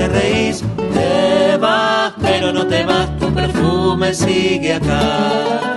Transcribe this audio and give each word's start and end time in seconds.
te 0.00 0.08
reís. 0.08 0.64
Te 0.94 1.56
vas, 1.58 2.14
pero 2.22 2.52
no 2.52 2.66
te 2.66 2.84
vas, 2.84 3.18
tu 3.18 3.32
perfume 3.34 4.14
sigue 4.14 4.74
acá. 4.74 5.76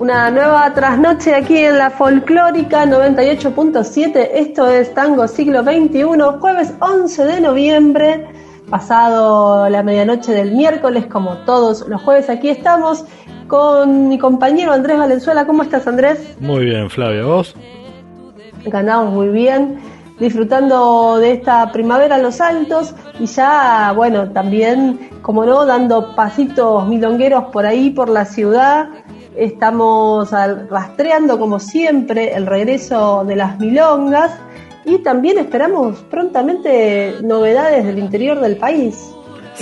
Una 0.00 0.30
nueva 0.32 0.74
trasnoche 0.74 1.32
aquí 1.32 1.58
en 1.58 1.78
la 1.78 1.90
folclórica 1.90 2.86
98.7. 2.86 4.30
Esto 4.34 4.68
es 4.68 4.92
Tango 4.94 5.28
Siglo 5.28 5.62
XXI, 5.62 6.40
jueves 6.40 6.74
11 6.80 7.24
de 7.24 7.40
noviembre 7.40 8.26
pasado 8.68 9.68
la 9.68 9.82
medianoche 9.82 10.32
del 10.32 10.52
miércoles, 10.52 11.06
como 11.06 11.36
todos 11.44 11.86
los 11.88 12.00
jueves, 12.00 12.30
aquí 12.30 12.48
estamos 12.48 13.04
con 13.46 14.08
mi 14.08 14.18
compañero 14.18 14.72
Andrés 14.72 14.98
Valenzuela. 14.98 15.46
¿Cómo 15.46 15.62
estás, 15.62 15.86
Andrés? 15.86 16.36
Muy 16.40 16.64
bien, 16.64 16.88
Flavia, 16.88 17.22
¿vos? 17.24 17.54
Ganamos 18.64 19.12
muy 19.12 19.28
bien, 19.28 19.78
disfrutando 20.22 21.18
de 21.18 21.32
esta 21.32 21.72
primavera 21.72 22.14
en 22.14 22.22
los 22.22 22.40
altos 22.40 22.94
y 23.18 23.26
ya, 23.26 23.92
bueno, 23.94 24.30
también, 24.30 25.10
como 25.20 25.44
no, 25.44 25.66
dando 25.66 26.14
pasitos 26.14 26.86
milongueros 26.86 27.46
por 27.52 27.66
ahí, 27.66 27.90
por 27.90 28.08
la 28.08 28.24
ciudad. 28.24 28.88
Estamos 29.36 30.30
rastreando, 30.30 31.40
como 31.40 31.58
siempre, 31.58 32.34
el 32.34 32.46
regreso 32.46 33.24
de 33.24 33.34
las 33.34 33.58
milongas 33.58 34.30
y 34.84 34.98
también 34.98 35.38
esperamos 35.38 35.98
prontamente 36.08 37.16
novedades 37.22 37.84
del 37.84 37.98
interior 37.98 38.38
del 38.38 38.56
país. 38.56 39.12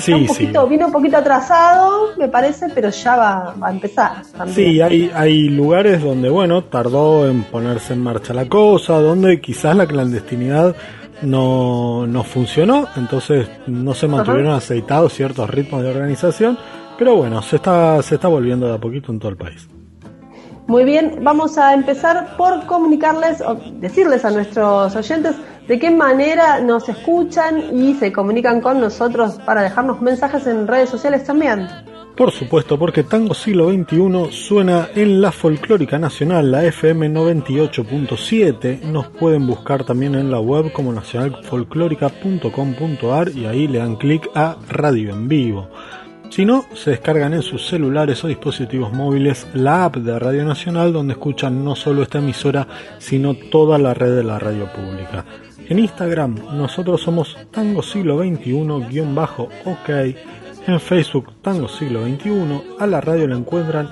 Sí, 0.01 0.13
un 0.13 0.27
poquito, 0.27 0.67
Vino 0.67 0.87
un 0.87 0.93
poquito 0.93 1.19
atrasado, 1.19 2.17
me 2.19 2.29
parece, 2.29 2.69
pero 2.75 2.91
ya 2.91 3.17
va, 3.17 3.55
a 3.61 3.71
empezar. 3.71 4.23
Sí, 4.49 4.81
hay, 4.81 5.11
hay 5.15 5.49
lugares 5.49 6.03
donde, 6.03 6.29
bueno, 6.29 6.65
tardó 6.65 7.29
en 7.29 7.45
ponerse 7.45 7.93
en 7.93 8.03
marcha 8.03 8.33
la 8.35 8.49
cosa, 8.49 9.01
donde 9.01 9.41
quizás 9.41 9.77
la 9.77 9.87
clandestinidad 9.87 10.75
no, 11.23 12.07
no 12.07 12.25
funcionó, 12.25 12.89
entonces 12.97 13.49
no 13.67 13.95
se 13.95 14.09
mantuvieron 14.09 14.53
aceitados 14.53 15.13
ciertos 15.13 15.49
ritmos 15.51 15.83
de 15.83 15.91
organización, 15.91 16.59
pero 16.99 17.17
bueno, 17.17 17.43
se 17.43 17.57
está, 17.57 18.03
se 18.03 18.17
está 18.17 18.29
volviendo 18.29 18.67
de 18.67 18.75
a 18.75 18.79
poquito 18.79 19.13
en 19.13 19.19
todo 19.19 19.31
el 19.31 19.37
país. 19.37 19.69
Muy 20.67 20.85
bien, 20.85 21.19
vamos 21.23 21.59
a 21.59 21.75
empezar 21.75 22.37
por 22.37 22.65
comunicarles 22.67 23.41
o 23.41 23.57
decirles 23.81 24.25
a 24.25 24.31
nuestros 24.31 24.95
oyentes 24.95 25.35
de 25.69 25.79
qué 25.79 25.91
manera 25.91 26.61
nos 26.61 26.89
escuchan 26.89 27.79
y 27.79 27.95
se 27.95 28.13
comunican 28.13 28.61
con 28.61 28.81
nosotros 28.81 29.39
para 29.45 29.63
dejarnos 29.63 30.01
mensajes 30.01 30.47
en 30.47 30.67
redes 30.67 30.91
sociales 30.91 31.25
también. 31.25 31.69
Por 32.17 32.33
supuesto, 32.33 32.77
porque 32.79 33.03
Tango 33.03 33.33
Siglo 33.33 33.71
XXI 33.71 34.31
suena 34.31 34.91
en 34.95 35.23
la 35.23 35.33
Folclórica 35.33 35.99
Nacional, 35.99 36.51
la 36.51 36.67
FM 36.67 37.09
98.7. 37.11 38.83
Nos 38.83 39.09
pueden 39.09 39.47
buscar 39.47 39.85
también 39.85 40.15
en 40.15 40.31
la 40.31 40.39
web 40.39 40.71
como 40.71 40.93
nacionalfolclórica.com.ar 40.93 43.31
y 43.31 43.47
ahí 43.47 43.67
le 43.69 43.79
dan 43.79 43.97
clic 43.97 44.29
a 44.35 44.59
Radio 44.69 45.15
en 45.15 45.29
Vivo. 45.29 45.71
Si 46.29 46.45
no, 46.45 46.67
se 46.75 46.91
descargan 46.91 47.33
en 47.33 47.41
sus 47.43 47.67
celulares 47.67 48.23
o 48.23 48.29
dispositivos 48.29 48.93
móviles 48.93 49.47
la 49.55 49.87
app 49.87 49.97
de 49.97 50.19
Radio 50.19 50.45
Nacional 50.45 50.93
donde 50.93 51.15
escuchan 51.15 51.65
no 51.65 51.75
solo 51.75 52.03
esta 52.03 52.19
emisora, 52.19 52.69
sino 52.99 53.33
toda 53.35 53.79
la 53.79 53.95
red 53.95 54.15
de 54.15 54.25
la 54.25 54.39
radio 54.39 54.67
pública. 54.67 55.25
En 55.71 55.79
Instagram 55.79 56.35
nosotros 56.59 57.01
somos 57.01 57.39
Tango 57.53 57.81
Siglo 57.81 58.19
XXI-OK, 58.19 59.89
en 60.67 60.81
Facebook 60.81 61.33
Tango 61.43 61.69
Siglo 61.69 62.05
XXI, 62.05 62.63
a 62.81 62.89
la 62.89 63.01
radio 63.01 63.29
la 63.29 63.37
encuentran 63.37 63.89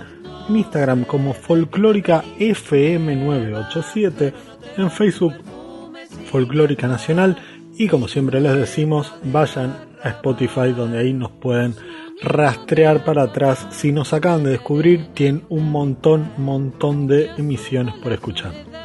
en 0.49 0.56
Instagram 0.56 1.05
como 1.05 1.34
Folclórica 1.34 2.25
FM987, 2.41 4.33
en 4.77 4.91
Facebook 4.91 5.34
Folclórica 6.28 6.88
Nacional 6.88 7.37
y 7.77 7.87
como 7.87 8.09
siempre 8.09 8.41
les 8.41 8.56
decimos, 8.56 9.15
vayan 9.22 9.77
a 10.03 10.09
Spotify 10.09 10.72
donde 10.77 10.99
ahí 10.99 11.12
nos 11.12 11.31
pueden 11.31 11.77
rastrear 12.21 13.05
para 13.05 13.22
atrás. 13.22 13.69
Si 13.71 13.93
nos 13.93 14.12
acaban 14.12 14.43
de 14.43 14.50
descubrir, 14.50 15.15
tienen 15.15 15.44
un 15.49 15.71
montón, 15.71 16.33
montón 16.38 17.06
de 17.06 17.31
emisiones 17.37 17.94
por 18.03 18.12
escuchar. 18.12 18.78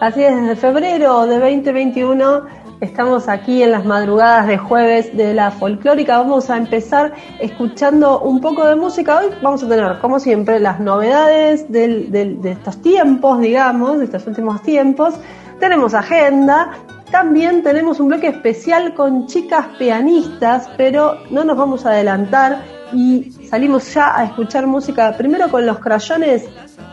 Así 0.00 0.24
es, 0.24 0.34
desde 0.34 0.56
febrero 0.56 1.26
de 1.26 1.38
2021 1.38 2.46
estamos 2.80 3.28
aquí 3.28 3.62
en 3.62 3.72
las 3.72 3.84
madrugadas 3.84 4.46
de 4.46 4.56
jueves 4.56 5.14
de 5.14 5.34
la 5.34 5.50
folclórica. 5.50 6.16
Vamos 6.16 6.48
a 6.48 6.56
empezar 6.56 7.12
escuchando 7.38 8.18
un 8.20 8.40
poco 8.40 8.66
de 8.66 8.76
música. 8.76 9.18
Hoy 9.18 9.26
vamos 9.42 9.62
a 9.62 9.68
tener, 9.68 9.98
como 9.98 10.18
siempre, 10.18 10.58
las 10.58 10.80
novedades 10.80 11.70
de 11.70 12.38
estos 12.44 12.80
tiempos, 12.80 13.40
digamos, 13.40 13.98
de 13.98 14.06
estos 14.06 14.26
últimos 14.26 14.62
tiempos. 14.62 15.16
Tenemos 15.58 15.92
agenda, 15.92 16.70
también 17.10 17.62
tenemos 17.62 18.00
un 18.00 18.08
bloque 18.08 18.28
especial 18.28 18.94
con 18.94 19.26
chicas 19.26 19.66
pianistas, 19.78 20.70
pero 20.78 21.18
no 21.30 21.44
nos 21.44 21.58
vamos 21.58 21.84
a 21.84 21.90
adelantar 21.90 22.62
y 22.94 23.32
salimos 23.50 23.92
ya 23.92 24.16
a 24.16 24.24
escuchar 24.24 24.66
música 24.66 25.16
primero 25.16 25.50
con 25.50 25.66
los 25.66 25.80
crayones 25.80 26.44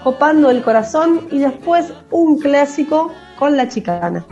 copando 0.03 0.49
el 0.49 0.63
corazón 0.63 1.27
y 1.31 1.37
después 1.37 1.93
un 2.09 2.39
clásico 2.39 3.11
con 3.37 3.55
la 3.55 3.67
chicana. 3.67 4.25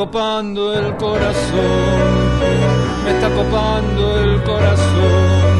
Copando 0.00 0.72
el 0.72 0.96
corazón, 0.96 2.00
me 3.04 3.10
está 3.10 3.28
copando 3.28 4.18
el 4.18 4.42
corazón, 4.44 5.50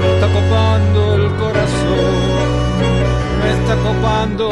me 0.00 0.14
está 0.14 0.26
copando 0.32 1.14
el 1.16 1.36
corazón, 1.36 2.48
me 3.42 3.50
está 3.52 3.76
copando. 3.76 4.50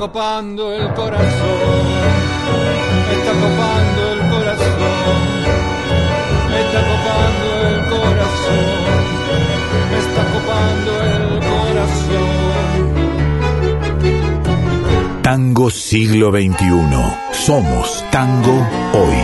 Copando 0.00 0.72
el 0.72 0.88
corazón, 0.94 1.84
me 3.06 3.12
está 3.18 3.32
copando 3.44 4.00
el 4.14 4.20
corazón, 4.30 5.20
me 6.48 6.58
está 6.62 6.80
copando 6.90 7.46
el 7.68 7.78
corazón, 7.92 8.80
me 9.90 9.98
está 9.98 10.22
copando 10.32 10.90
el 11.02 11.24
corazón. 11.52 12.30
Tango 15.22 15.68
siglo 15.68 16.30
XXI. 16.30 16.64
Somos 17.32 18.02
tango 18.10 18.66
hoy. 18.94 19.20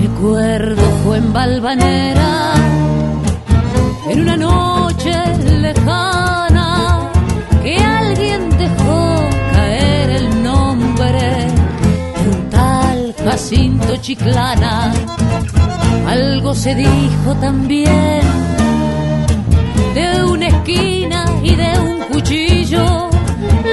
Me 0.00 0.06
acuerdo 0.08 0.82
fue 1.04 1.18
en 1.18 1.32
Balvanera, 1.32 2.54
en 4.08 4.20
una 4.22 4.36
noche 4.36 4.79
lejana, 5.60 7.10
que 7.62 7.76
alguien 7.76 8.50
dejó 8.58 9.28
caer 9.52 10.10
el 10.10 10.42
nombre 10.42 11.22
de 12.22 12.28
un 12.30 12.50
tal 12.50 13.14
Jacinto 13.24 13.96
Chiclana. 13.96 14.92
Algo 16.08 16.54
se 16.54 16.74
dijo 16.74 17.34
también 17.40 18.20
de 19.94 20.24
una 20.24 20.48
esquina 20.48 21.24
y 21.42 21.54
de 21.54 21.78
un 21.78 21.98
cuchillo. 22.10 23.10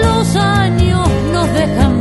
Los 0.03 0.35
años 0.35 1.07
nos 1.33 1.53
dejan 1.53 1.96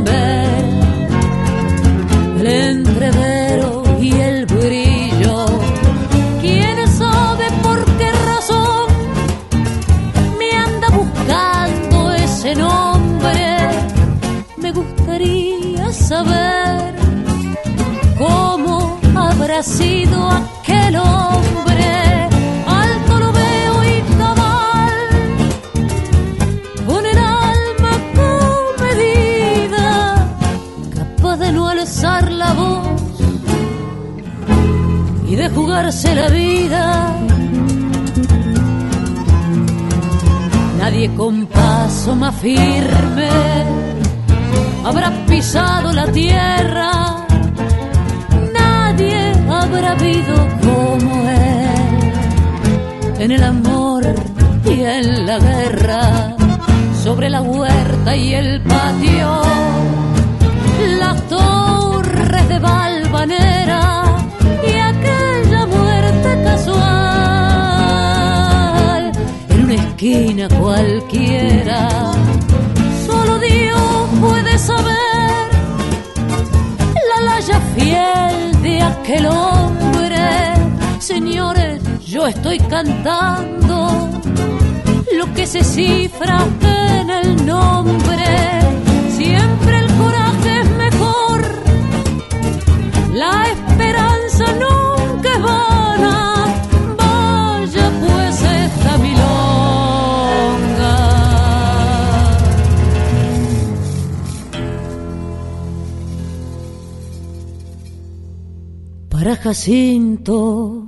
Para 109.17 109.35
Jacinto 109.35 110.85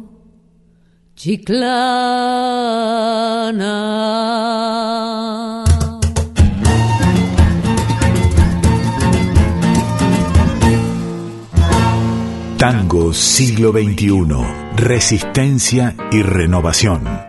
Chiclana. 1.16 1.66
Tango 12.60 13.14
siglo 13.14 13.72
XXI. 13.72 14.28
Resistencia 14.76 15.96
y 16.12 16.22
renovación. 16.22 17.29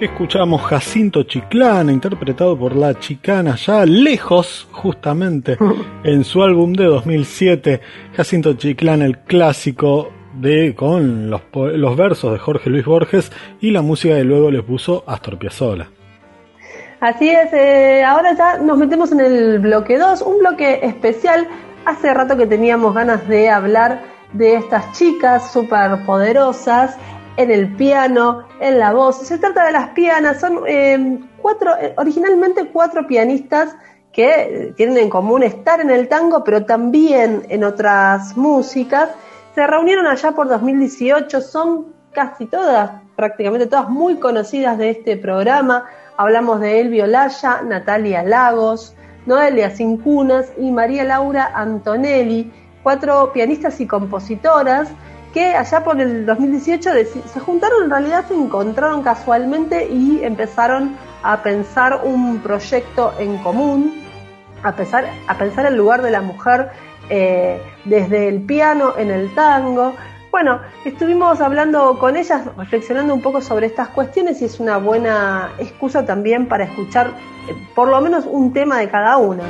Escuchamos 0.00 0.62
Jacinto 0.62 1.24
Chiclana, 1.24 1.92
interpretado 1.92 2.58
por 2.58 2.74
la 2.74 2.98
chicana 2.98 3.56
ya 3.56 3.84
lejos, 3.84 4.66
justamente, 4.72 5.58
en 6.04 6.24
su 6.24 6.42
álbum 6.42 6.72
de 6.72 6.86
2007, 6.86 7.82
Jacinto 8.16 8.54
Chiclana, 8.54 9.04
el 9.04 9.18
clásico 9.18 10.10
de 10.40 10.74
con 10.74 11.28
los, 11.28 11.42
los 11.52 11.96
versos 11.98 12.32
de 12.32 12.38
Jorge 12.38 12.70
Luis 12.70 12.86
Borges 12.86 13.30
y 13.60 13.72
la 13.72 13.82
música 13.82 14.14
que 14.14 14.24
luego 14.24 14.50
les 14.50 14.62
puso 14.62 15.04
Astor 15.06 15.38
Piazzolla. 15.38 15.88
Así 17.00 17.28
es, 17.28 17.52
eh, 17.52 18.02
ahora 18.02 18.34
ya 18.34 18.56
nos 18.56 18.78
metemos 18.78 19.12
en 19.12 19.20
el 19.20 19.58
bloque 19.58 19.98
2, 19.98 20.22
un 20.22 20.38
bloque 20.38 20.80
especial. 20.82 21.46
Hace 21.84 22.14
rato 22.14 22.38
que 22.38 22.46
teníamos 22.46 22.94
ganas 22.94 23.28
de 23.28 23.50
hablar 23.50 24.00
de 24.32 24.54
estas 24.54 24.92
chicas 24.92 25.52
súper 25.52 26.06
poderosas 26.06 26.96
en 27.40 27.50
el 27.50 27.74
piano, 27.74 28.44
en 28.60 28.78
la 28.78 28.92
voz. 28.92 29.26
Se 29.26 29.38
trata 29.38 29.64
de 29.64 29.72
las 29.72 29.90
pianas, 29.90 30.40
son 30.40 30.60
eh, 30.66 31.18
cuatro, 31.40 31.74
eh, 31.80 31.94
originalmente 31.96 32.66
cuatro 32.66 33.06
pianistas 33.06 33.74
que 34.12 34.28
eh, 34.28 34.74
tienen 34.76 34.98
en 34.98 35.08
común 35.08 35.42
estar 35.42 35.80
en 35.80 35.90
el 35.90 36.08
tango, 36.08 36.44
pero 36.44 36.66
también 36.66 37.46
en 37.48 37.64
otras 37.64 38.36
músicas. 38.36 39.08
Se 39.54 39.66
reunieron 39.66 40.06
allá 40.06 40.32
por 40.32 40.48
2018, 40.48 41.40
son 41.40 41.94
casi 42.12 42.44
todas, 42.44 42.90
prácticamente 43.16 43.66
todas 43.66 43.88
muy 43.88 44.16
conocidas 44.16 44.76
de 44.76 44.90
este 44.90 45.16
programa. 45.16 45.86
Hablamos 46.18 46.60
de 46.60 46.80
Elvio 46.80 47.04
Olaya, 47.04 47.62
Natalia 47.62 48.22
Lagos, 48.22 48.94
Noelia 49.24 49.70
Cincunas 49.70 50.52
y 50.58 50.70
María 50.70 51.04
Laura 51.04 51.52
Antonelli. 51.54 52.52
cuatro 52.82 53.32
pianistas 53.32 53.80
y 53.80 53.86
compositoras 53.86 54.88
que 55.32 55.54
allá 55.54 55.84
por 55.84 56.00
el 56.00 56.26
2018 56.26 56.90
se 57.26 57.40
juntaron, 57.40 57.84
en 57.84 57.90
realidad 57.90 58.24
se 58.26 58.34
encontraron 58.34 59.02
casualmente 59.02 59.88
y 59.88 60.22
empezaron 60.22 60.96
a 61.22 61.42
pensar 61.42 62.00
un 62.04 62.40
proyecto 62.40 63.12
en 63.18 63.38
común, 63.38 64.02
a 64.62 64.74
pensar, 64.74 65.06
a 65.26 65.38
pensar 65.38 65.66
el 65.66 65.76
lugar 65.76 66.02
de 66.02 66.10
la 66.10 66.20
mujer 66.20 66.70
eh, 67.08 67.60
desde 67.84 68.28
el 68.28 68.42
piano 68.42 68.94
en 68.96 69.10
el 69.10 69.34
tango. 69.34 69.94
Bueno, 70.30 70.60
estuvimos 70.84 71.40
hablando 71.40 71.98
con 71.98 72.16
ellas, 72.16 72.42
reflexionando 72.56 73.14
un 73.14 73.22
poco 73.22 73.40
sobre 73.40 73.66
estas 73.66 73.88
cuestiones 73.88 74.40
y 74.42 74.44
es 74.44 74.60
una 74.60 74.78
buena 74.78 75.50
excusa 75.58 76.04
también 76.04 76.46
para 76.46 76.64
escuchar 76.64 77.08
eh, 77.48 77.54
por 77.74 77.88
lo 77.88 78.00
menos 78.00 78.24
un 78.26 78.52
tema 78.52 78.78
de 78.78 78.88
cada 78.88 79.16
una. 79.16 79.44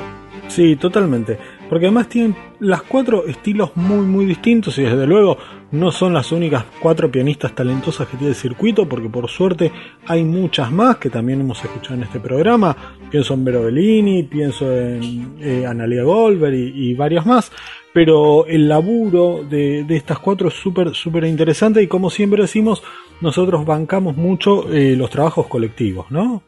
Sí, 0.49 0.76
totalmente. 0.76 1.38
Porque 1.70 1.86
además 1.86 2.08
tienen 2.08 2.36
las 2.58 2.82
cuatro 2.82 3.26
estilos 3.26 3.70
muy 3.76 4.04
muy 4.04 4.26
distintos 4.26 4.76
y 4.76 4.82
desde 4.82 5.06
luego 5.06 5.38
no 5.70 5.92
son 5.92 6.12
las 6.12 6.32
únicas 6.32 6.64
cuatro 6.80 7.12
pianistas 7.12 7.54
talentosas 7.54 8.08
que 8.08 8.16
tiene 8.16 8.30
el 8.30 8.34
circuito, 8.34 8.88
porque 8.88 9.08
por 9.08 9.30
suerte 9.30 9.70
hay 10.04 10.24
muchas 10.24 10.72
más 10.72 10.96
que 10.96 11.10
también 11.10 11.40
hemos 11.40 11.62
escuchado 11.64 11.94
en 11.94 12.02
este 12.02 12.18
programa. 12.18 12.76
Pienso 13.08 13.34
en 13.34 13.44
Vero 13.44 13.62
Bellini, 13.62 14.24
pienso 14.24 14.68
en 14.68 15.36
eh, 15.40 15.64
Analia 15.64 16.02
Goldberg 16.02 16.54
y, 16.54 16.92
varias 16.94 17.24
más. 17.24 17.52
Pero 17.92 18.46
el 18.46 18.68
laburo 18.68 19.44
de, 19.48 19.86
estas 19.90 20.18
cuatro 20.18 20.48
es 20.48 20.54
súper, 20.54 20.92
súper 20.94 21.22
interesante 21.24 21.80
y 21.80 21.86
como 21.86 22.10
siempre 22.10 22.42
decimos, 22.42 22.82
nosotros 23.20 23.64
bancamos 23.64 24.16
mucho 24.16 24.68
eh, 24.72 24.96
los 24.96 25.08
trabajos 25.08 25.46
colectivos, 25.46 26.10
¿no? 26.10 26.42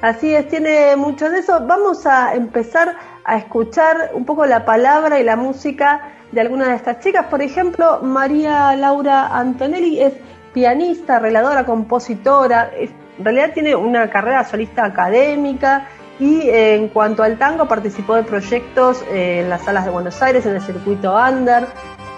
Así 0.00 0.32
es, 0.32 0.48
tiene 0.48 0.94
mucho 0.96 1.28
de 1.28 1.40
eso. 1.40 1.60
Vamos 1.66 2.06
a 2.06 2.34
empezar 2.34 2.96
a 3.28 3.36
escuchar 3.36 4.12
un 4.14 4.24
poco 4.24 4.46
la 4.46 4.64
palabra 4.64 5.20
y 5.20 5.22
la 5.22 5.36
música 5.36 6.12
de 6.32 6.40
algunas 6.40 6.68
de 6.68 6.74
estas 6.76 7.00
chicas. 7.00 7.26
Por 7.26 7.42
ejemplo, 7.42 8.00
María 8.02 8.74
Laura 8.74 9.26
Antonelli 9.26 10.00
es 10.00 10.14
pianista, 10.54 11.16
arregladora, 11.16 11.66
compositora. 11.66 12.70
en 12.74 13.24
realidad 13.24 13.52
tiene 13.52 13.76
una 13.76 14.08
carrera 14.08 14.44
solista 14.44 14.86
académica 14.86 15.88
y 16.18 16.40
eh, 16.40 16.76
en 16.76 16.88
cuanto 16.88 17.22
al 17.22 17.36
tango 17.36 17.68
participó 17.68 18.14
de 18.14 18.22
proyectos 18.22 19.04
eh, 19.10 19.40
en 19.42 19.50
las 19.50 19.62
salas 19.62 19.84
de 19.84 19.90
Buenos 19.90 20.20
Aires, 20.22 20.46
en 20.46 20.54
el 20.54 20.62
circuito 20.62 21.14
Under, 21.14 21.66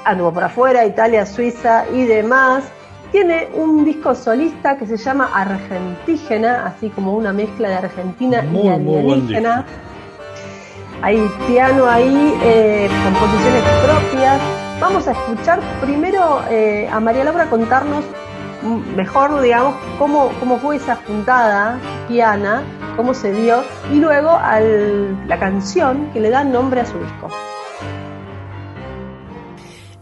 anduvo 0.05 0.33
por 0.33 0.45
afuera, 0.45 0.87
Italia, 0.87 1.27
Suiza 1.27 1.87
y 1.93 2.05
demás. 2.05 2.63
Tiene 3.11 3.49
un 3.55 3.85
disco 3.85 4.15
solista 4.15 4.79
que 4.79 4.87
se 4.87 4.97
llama 4.97 5.31
Argentígena, 5.35 6.67
así 6.67 6.89
como 6.91 7.17
una 7.17 7.33
mezcla 7.33 7.69
de 7.69 7.75
Argentina 7.75 8.45
y 8.45 8.69
alienígena. 8.69 9.67
Hay 11.03 11.19
piano 11.47 11.87
ahí, 11.87 12.35
eh, 12.43 12.89
composiciones 13.05 13.63
propias. 13.85 14.41
Vamos 14.81 15.09
a 15.09 15.13
escuchar 15.13 15.61
primero 15.81 16.43
eh, 16.51 16.89
a 16.93 17.01
María 17.01 17.25
Laura 17.25 17.49
contarnos 17.49 18.05
mejor, 18.95 19.41
digamos, 19.41 19.75
cómo, 19.99 20.31
cómo 20.39 20.59
fue 20.59 20.77
esa 20.77 20.97
juntada 20.97 21.79
piana, 22.07 22.63
cómo 22.97 23.15
se 23.15 23.33
dio, 23.33 23.63
y 23.91 23.97
luego 23.97 24.31
la 24.31 25.39
canción 25.39 26.11
que 26.13 26.21
le 26.21 26.29
da 26.29 26.45
nombre 26.45 26.83
a 26.83 26.87
su 26.87 26.99
disco. 26.99 27.29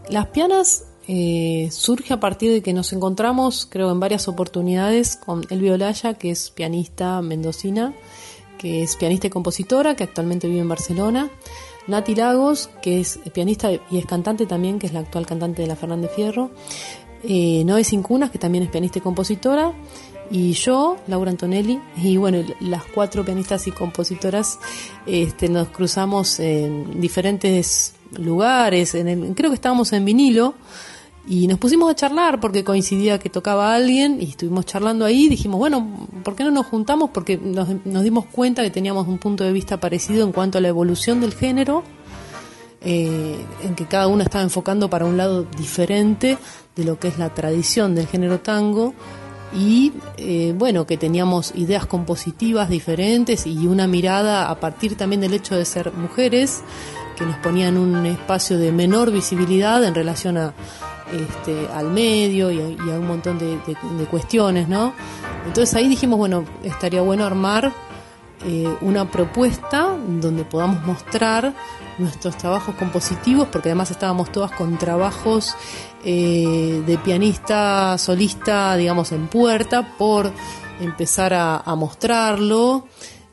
Las 0.09 0.27
pianas 0.27 0.85
eh, 1.07 1.69
surge 1.71 2.13
a 2.13 2.19
partir 2.19 2.51
de 2.51 2.61
que 2.61 2.73
nos 2.73 2.91
encontramos, 2.91 3.65
creo, 3.69 3.91
en 3.91 3.99
varias 4.01 4.27
oportunidades 4.27 5.15
con 5.15 5.45
Elvio 5.49 5.75
Olaya, 5.75 6.15
que 6.15 6.31
es 6.31 6.51
pianista 6.51 7.21
mendocina, 7.21 7.93
que 8.59 8.83
es 8.83 8.95
pianista 8.97 9.25
y 9.25 9.29
compositora, 9.31 9.95
que 9.95 10.03
actualmente 10.03 10.47
vive 10.47 10.59
en 10.59 10.69
Barcelona. 10.69 11.29
Nati 11.87 12.13
Lagos, 12.13 12.69
que 12.83 12.99
es 12.99 13.19
pianista 13.33 13.71
y 13.71 13.97
es 13.97 14.05
cantante 14.05 14.45
también, 14.45 14.77
que 14.77 14.85
es 14.85 14.93
la 14.93 14.99
actual 14.99 15.25
cantante 15.25 15.63
de 15.63 15.67
la 15.67 15.75
Fernández 15.75 16.11
Fierro. 16.15 16.51
Eh, 17.23 17.63
Noé 17.65 17.83
Cincunas, 17.83 18.29
que 18.29 18.37
también 18.37 18.65
es 18.65 18.69
pianista 18.69 18.99
y 18.99 19.01
compositora. 19.01 19.73
Y 20.29 20.51
yo, 20.53 20.97
Laura 21.07 21.31
Antonelli, 21.31 21.79
y 21.97 22.17
bueno, 22.17 22.43
las 22.59 22.83
cuatro 22.83 23.25
pianistas 23.25 23.65
y 23.65 23.71
compositoras 23.71 24.59
este, 25.07 25.49
nos 25.49 25.69
cruzamos 25.69 26.39
en 26.39 27.01
diferentes 27.01 27.95
lugares. 28.17 28.93
En 28.93 29.33
creo 29.33 29.49
que 29.49 29.55
estábamos 29.55 29.91
en 29.93 30.05
vinilo 30.05 30.53
y 31.29 31.45
nos 31.45 31.59
pusimos 31.59 31.91
a 31.91 31.95
charlar 31.95 32.39
porque 32.39 32.63
coincidía 32.63 33.19
que 33.19 33.29
tocaba 33.29 33.75
alguien 33.75 34.19
y 34.19 34.29
estuvimos 34.29 34.65
charlando 34.65 35.05
ahí. 35.05 35.29
Dijimos, 35.29 35.59
bueno, 35.59 36.09
¿por 36.23 36.35
qué 36.35 36.43
no 36.43 36.49
nos 36.49 36.65
juntamos? 36.65 37.11
Porque 37.11 37.37
nos, 37.37 37.67
dimos 38.03 38.25
cuenta 38.25 38.63
que 38.63 38.71
teníamos 38.71 39.07
un 39.07 39.19
punto 39.19 39.43
de 39.43 39.53
vista 39.53 39.79
parecido 39.79 40.25
en 40.25 40.31
cuanto 40.31 40.57
a 40.57 40.61
la 40.61 40.69
evolución 40.69 41.21
del 41.21 41.35
género, 41.35 41.83
eh, 42.81 43.45
en 43.61 43.75
que 43.75 43.85
cada 43.85 44.07
uno 44.07 44.23
estaba 44.23 44.43
enfocando 44.43 44.89
para 44.89 45.05
un 45.05 45.17
lado 45.17 45.43
diferente 45.55 46.39
de 46.75 46.83
lo 46.83 46.97
que 46.97 47.09
es 47.09 47.19
la 47.19 47.31
tradición 47.31 47.93
del 47.93 48.07
género 48.07 48.39
tango. 48.39 48.95
Y 49.53 49.93
eh, 50.17 50.55
bueno, 50.57 50.87
que 50.87 50.97
teníamos 50.97 51.53
ideas 51.53 51.85
compositivas 51.85 52.69
diferentes 52.69 53.45
y 53.45 53.67
una 53.67 53.85
mirada 53.85 54.49
a 54.49 54.59
partir 54.59 54.97
también 54.97 55.21
del 55.21 55.35
hecho 55.35 55.55
de 55.55 55.65
ser 55.65 55.93
mujeres, 55.93 56.63
que 57.15 57.23
nos 57.23 57.37
ponían 57.37 57.77
un 57.77 58.07
espacio 58.07 58.57
de 58.57 58.71
menor 58.71 59.11
visibilidad 59.11 59.83
en 59.83 59.93
relación 59.93 60.37
a, 60.37 60.53
este, 61.11 61.67
al 61.73 61.89
medio 61.89 62.51
y 62.51 62.59
a, 62.59 62.99
un 62.99 63.07
montón 63.07 63.37
de, 63.37 63.57
cuestiones, 64.09 64.67
¿no? 64.67 64.93
Entonces 65.45 65.75
ahí 65.75 65.87
dijimos, 65.87 66.17
bueno, 66.17 66.45
estaría 66.63 67.01
bueno 67.01 67.25
armar 67.25 67.71
eh, 68.45 68.67
una 68.81 69.09
propuesta 69.09 69.97
donde 70.07 70.43
podamos 70.45 70.85
mostrar 70.85 71.53
nuestros 71.97 72.37
trabajos 72.37 72.75
compositivos, 72.75 73.47
porque 73.49 73.69
además 73.69 73.91
estábamos 73.91 74.31
todas 74.31 74.51
con 74.51 74.77
trabajos 74.77 75.55
eh, 76.03 76.81
de 76.85 76.97
pianista 76.99 77.97
solista, 77.97 78.75
digamos, 78.75 79.11
en 79.11 79.27
puerta, 79.27 79.97
por 79.97 80.31
empezar 80.79 81.33
a 81.33 81.75
mostrarlo. 81.75 82.85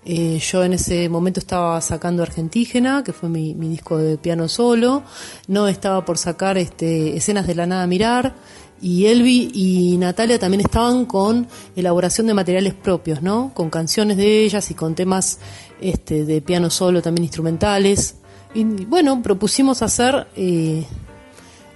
Eh, 0.08 0.38
yo 0.38 0.62
en 0.62 0.74
ese 0.74 1.08
momento 1.08 1.40
estaba 1.40 1.80
sacando 1.80 2.22
Argentígena, 2.22 3.02
que 3.02 3.12
fue 3.12 3.28
mi, 3.28 3.54
disco 3.54 3.98
de 3.98 4.16
piano 4.16 4.48
solo. 4.48 5.02
No 5.48 5.66
estaba 5.66 6.04
por 6.04 6.16
sacar 6.16 6.56
este, 6.58 7.16
escenas 7.16 7.48
de 7.48 7.56
la 7.56 7.66
nada 7.66 7.88
mirar. 7.88 8.36
Y 8.80 9.06
Elvi 9.06 9.50
y 9.52 9.96
Natalia 9.96 10.38
también 10.38 10.60
estaban 10.60 11.06
con 11.06 11.48
elaboración 11.74 12.28
de 12.28 12.34
materiales 12.34 12.74
propios, 12.74 13.20
¿no? 13.20 13.52
Con 13.52 13.68
canciones 13.68 14.16
de 14.16 14.44
ellas 14.44 14.70
y 14.70 14.74
con 14.74 14.94
temas 14.94 15.40
este, 15.80 16.24
de 16.24 16.40
piano 16.40 16.70
solo, 16.70 17.02
también 17.02 17.24
instrumentales. 17.24 18.16
Y 18.54 18.62
bueno, 18.64 19.20
propusimos 19.22 19.82
hacer 19.82 20.28
eh, 20.36 20.84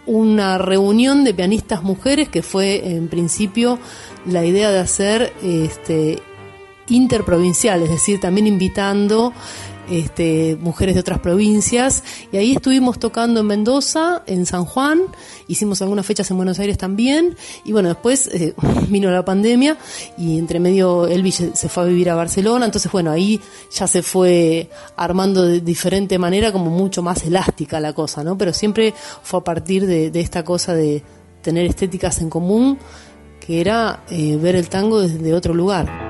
una 0.07 0.57
reunión 0.57 1.25
de 1.25 1.35
pianistas 1.35 1.83
mujeres 1.83 2.29
que 2.29 2.43
fue 2.43 2.95
en 2.95 3.09
principio 3.09 3.81
la 4.27 4.45
idea 4.45 4.71
de 4.71 4.79
hacer 4.79 5.33
este, 5.43 6.23
interprovincial, 6.91 7.83
es 7.83 7.91
decir, 7.91 8.21
también 8.21 8.47
invitando 8.47 9.33
este, 9.91 10.57
mujeres 10.61 10.95
de 10.95 11.01
otras 11.01 11.19
provincias. 11.19 12.05
Y 12.33 12.37
ahí 12.37 12.53
estuvimos 12.53 12.99
tocando 12.99 13.41
en 13.41 13.47
Mendoza, 13.47 14.23
en 14.27 14.47
San 14.47 14.65
Juan, 14.65 15.01
hicimos 15.49 15.83
algunas 15.83 16.07
fechas 16.07 16.31
en 16.31 16.37
Buenos 16.37 16.59
Aires 16.59 16.79
también. 16.79 17.37
Y 17.65 17.73
bueno, 17.73 17.89
después 17.89 18.29
eh, 18.29 18.55
vino 18.89 19.11
la 19.11 19.25
pandemia 19.25 19.77
y 20.17 20.39
entre 20.39 20.61
medio 20.61 21.07
Elvi 21.07 21.33
se 21.33 21.69
fue 21.69 21.83
a 21.83 21.87
vivir 21.87 22.11
a 22.11 22.15
Barcelona. 22.15 22.65
Entonces, 22.65 22.91
bueno, 22.93 23.11
ahí 23.11 23.41
ya 23.73 23.87
se 23.87 24.03
fue 24.03 24.71
armando 24.97 25.45
de 25.45 25.61
diferente 25.61 26.19
manera, 26.19 26.53
como 26.53 26.71
mucho 26.71 27.03
más 27.03 27.25
elástica 27.25 27.81
la 27.81 27.93
cosa, 27.93 28.23
¿no? 28.23 28.39
Pero 28.39 28.53
siempre 28.53 28.95
fue 29.23 29.41
a 29.41 29.45
partir 29.45 29.87
de, 29.87 30.11
esta 30.21 30.45
cosa 30.45 30.75
de 30.75 31.03
tener 31.43 31.67
estéticas 31.67 32.21
en 32.21 32.31
común, 32.31 32.79
que 33.45 33.61
era 33.61 34.05
eh, 34.11 34.37
ver 34.37 34.55
el 34.55 34.69
tango 34.69 35.01
desde 35.01 35.35
otro 35.35 35.55
lugar. 35.55 36.10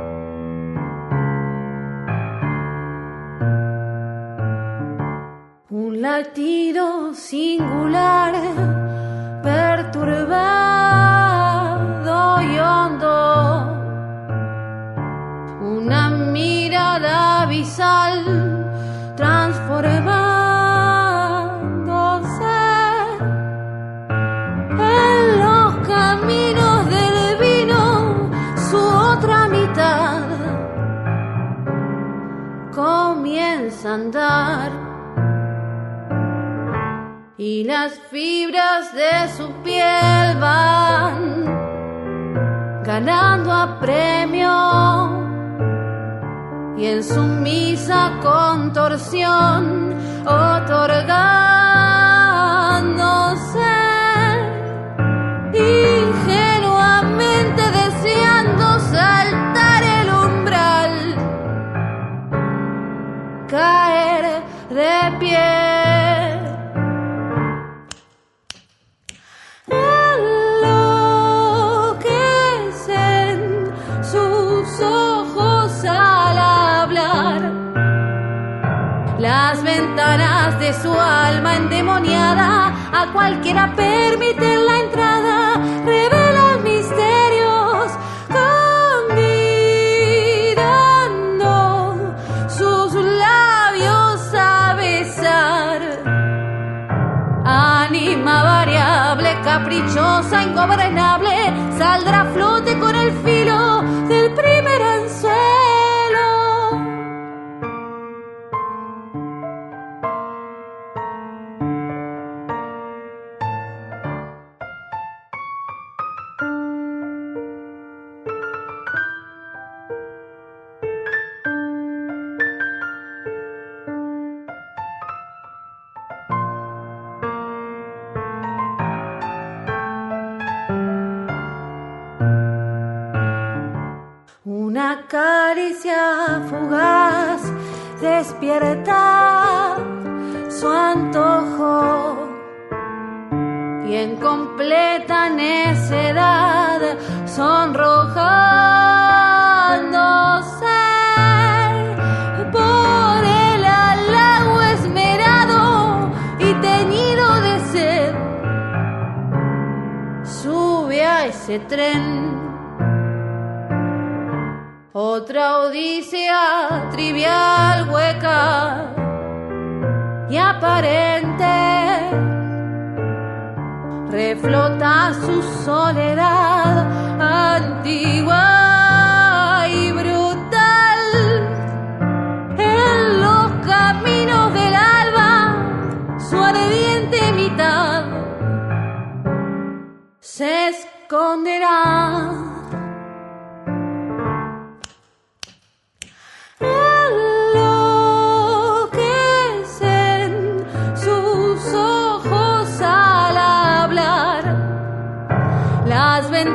also 100.21 100.37
in 100.37 100.53
government 100.53 101.00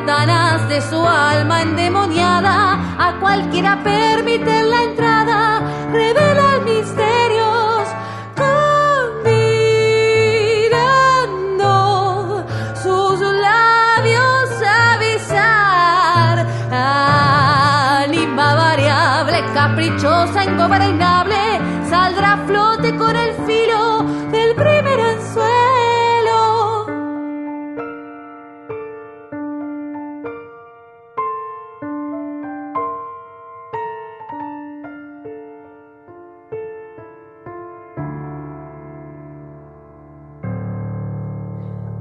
de 0.06 0.80
su 0.82 1.04
alma 1.04 1.62
endemoniada 1.62 2.78
a 2.96 3.18
cualquiera 3.18 3.82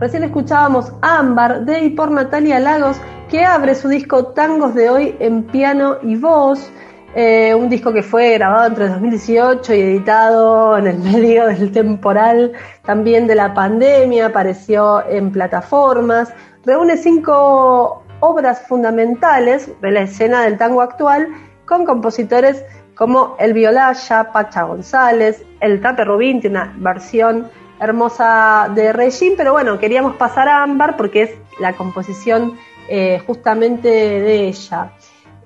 Recién 0.05 0.23
escuchábamos 0.23 0.93
Ámbar 1.01 1.65
de 1.65 1.85
y 1.85 1.89
por 1.89 2.11
Natalia 2.11 2.59
Lagos, 2.59 2.95
que 3.27 3.43
abre 3.43 3.73
su 3.73 3.87
disco 3.87 4.27
Tangos 4.27 4.75
de 4.75 4.87
hoy 4.87 5.15
en 5.17 5.45
piano 5.45 5.97
y 6.03 6.15
voz. 6.15 6.71
eh, 7.15 7.55
un 7.55 7.69
disco 7.69 7.91
que 7.91 8.03
fue 8.03 8.35
grabado 8.35 8.67
entre 8.67 8.87
2018 8.87 9.73
y 9.73 9.81
editado 9.81 10.77
en 10.77 10.85
el 10.85 10.99
medio 11.11 11.47
del 11.47 11.71
temporal 11.71 12.51
también 12.83 13.25
de 13.25 13.33
la 13.33 13.55
pandemia, 13.55 14.27
apareció 14.27 15.03
en 15.07 15.31
plataformas, 15.31 16.31
reúne 16.63 16.97
cinco 16.97 18.03
obras 18.19 18.61
fundamentales 18.67 19.71
de 19.81 19.89
la 19.89 20.01
escena 20.01 20.43
del 20.43 20.59
tango 20.59 20.83
actual 20.83 21.29
con 21.65 21.83
compositores 21.83 22.63
como 22.93 23.35
El 23.39 23.53
Violaya, 23.53 24.31
Pacha 24.31 24.65
González, 24.65 25.43
El 25.61 25.81
Tate 25.81 26.05
Rubín, 26.05 26.41
tiene 26.41 26.59
una 26.59 26.75
versión 26.77 27.49
hermosa 27.79 28.69
de 28.73 28.93
Regín, 28.93 29.33
pero 29.35 29.51
bueno, 29.53 29.77
queríamos 29.79 30.15
pasar 30.15 30.47
a 30.47 30.63
Ámbar 30.63 30.97
porque 30.97 31.23
es 31.23 31.31
la 31.59 31.73
composición 31.73 32.57
eh, 32.87 33.21
justamente 33.25 33.89
de 33.89 34.47
ella. 34.47 34.91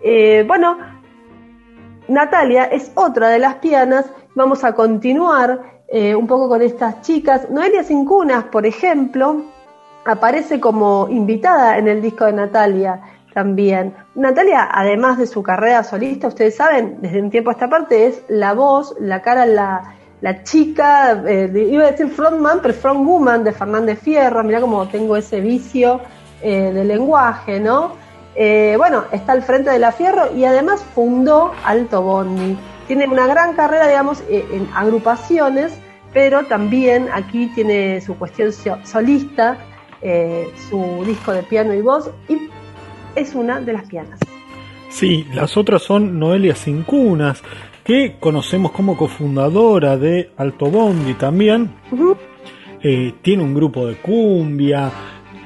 Eh, 0.01 0.43
bueno, 0.47 0.77
Natalia 2.07 2.65
es 2.65 2.91
otra 2.95 3.29
de 3.29 3.39
las 3.39 3.55
pianas, 3.55 4.05
vamos 4.35 4.63
a 4.63 4.73
continuar 4.73 5.81
eh, 5.87 6.15
un 6.15 6.27
poco 6.27 6.49
con 6.49 6.61
estas 6.61 7.01
chicas. 7.01 7.49
Noelia 7.49 7.83
Cincunas, 7.83 8.45
por 8.45 8.65
ejemplo, 8.65 9.43
aparece 10.05 10.59
como 10.59 11.07
invitada 11.09 11.77
en 11.77 11.87
el 11.87 12.01
disco 12.01 12.25
de 12.25 12.33
Natalia 12.33 13.01
también. 13.33 13.93
Natalia, 14.15 14.69
además 14.71 15.17
de 15.17 15.27
su 15.27 15.43
carrera 15.43 15.83
solista, 15.83 16.27
ustedes 16.27 16.55
saben, 16.55 16.97
desde 17.01 17.21
un 17.21 17.29
tiempo 17.29 17.51
a 17.51 17.53
esta 17.53 17.69
parte 17.69 18.07
es 18.07 18.23
la 18.27 18.53
voz, 18.53 18.95
la 18.99 19.21
cara, 19.21 19.45
la, 19.45 19.95
la 20.21 20.43
chica, 20.43 21.23
eh, 21.25 21.67
iba 21.71 21.85
a 21.85 21.91
decir 21.91 22.09
frontman, 22.09 22.59
pero 22.61 22.73
frontwoman 22.73 23.43
de 23.43 23.53
Fernández 23.53 23.99
Fierro, 23.99 24.43
mirá 24.43 24.59
cómo 24.59 24.87
tengo 24.87 25.15
ese 25.15 25.39
vicio 25.39 26.01
eh, 26.41 26.71
de 26.73 26.83
lenguaje, 26.83 27.59
¿no? 27.59 27.93
Eh, 28.35 28.75
bueno, 28.77 29.05
está 29.11 29.31
al 29.31 29.43
frente 29.43 29.69
de 29.69 29.79
la 29.79 29.91
Fierro 29.91 30.35
y 30.35 30.43
además 30.45 30.83
fundó 30.93 31.53
Alto 31.65 32.01
Bondi. 32.01 32.57
Tiene 32.87 33.07
una 33.07 33.27
gran 33.27 33.55
carrera, 33.55 33.87
digamos, 33.87 34.23
en 34.29 34.67
agrupaciones, 34.73 35.73
pero 36.11 36.43
también 36.45 37.07
aquí 37.13 37.51
tiene 37.53 38.01
su 38.01 38.17
cuestión 38.17 38.51
solista, 38.83 39.57
su 40.69 41.03
disco 41.05 41.31
de 41.31 41.43
piano 41.43 41.75
y 41.75 41.81
voz, 41.81 42.09
y 42.27 42.49
es 43.15 43.35
una 43.35 43.61
de 43.61 43.73
las 43.73 43.87
pianas. 43.87 44.19
Sí, 44.89 45.27
las 45.33 45.55
otras 45.55 45.83
son 45.83 46.17
Noelia 46.17 46.55
Cincunas, 46.55 47.43
que 47.89 48.17
conocemos 48.19 48.71
como 48.71 48.95
cofundadora 48.95 49.97
de 49.97 50.29
Alto 50.37 50.67
Bondi 50.67 51.15
también. 51.15 51.71
Eh, 52.83 53.15
tiene 53.23 53.41
un 53.41 53.55
grupo 53.55 53.87
de 53.87 53.95
cumbia, 53.95 54.91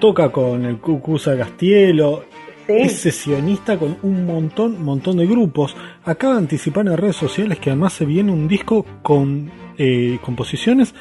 toca 0.02 0.30
con 0.30 0.66
el 0.66 0.78
Cucusa 0.80 1.38
Castielo, 1.38 2.26
es 2.68 3.00
sesionista 3.00 3.78
con 3.78 3.96
un 4.04 4.26
montón, 4.26 4.84
montón 4.84 5.20
de 5.20 5.26
grupos. 5.26 5.74
Acaba 6.04 6.34
de 6.34 6.40
anticipar 6.40 6.86
en 6.86 6.98
redes 6.98 7.16
sociales 7.16 7.60
que 7.60 7.70
además 7.70 7.94
se 7.94 8.04
viene 8.04 8.34
un 8.34 8.50
disco 8.50 8.86
con 9.02 9.50
eh, 9.78 10.20
composiciones 10.22 10.94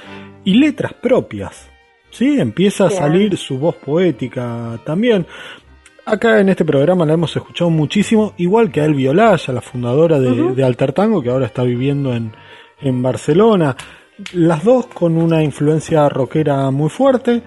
y 0.44 0.54
letras 0.54 0.92
propias. 0.92 1.68
¿Sí? 2.10 2.38
Empieza 2.38 2.86
a 2.86 2.90
salir 2.90 3.36
su 3.36 3.58
voz 3.58 3.74
poética 3.74 4.78
también. 4.84 5.26
Acá 6.04 6.40
en 6.40 6.48
este 6.48 6.64
programa 6.64 7.06
la 7.06 7.14
hemos 7.14 7.36
escuchado 7.36 7.70
muchísimo, 7.70 8.34
igual 8.36 8.72
que 8.72 8.80
a 8.80 8.86
Elvi 8.86 9.06
Olaya, 9.06 9.54
la 9.54 9.60
fundadora 9.60 10.18
de, 10.18 10.64
Alter 10.64 10.92
Tango, 10.92 11.22
que 11.22 11.30
ahora 11.30 11.46
está 11.46 11.62
viviendo 11.62 12.12
en, 12.12 12.32
en 12.80 13.02
Barcelona. 13.02 13.76
Las 14.32 14.64
dos 14.64 14.86
con 14.86 15.16
una 15.16 15.44
influencia 15.44 16.08
rockera 16.08 16.70
muy 16.72 16.90
fuerte, 16.90 17.40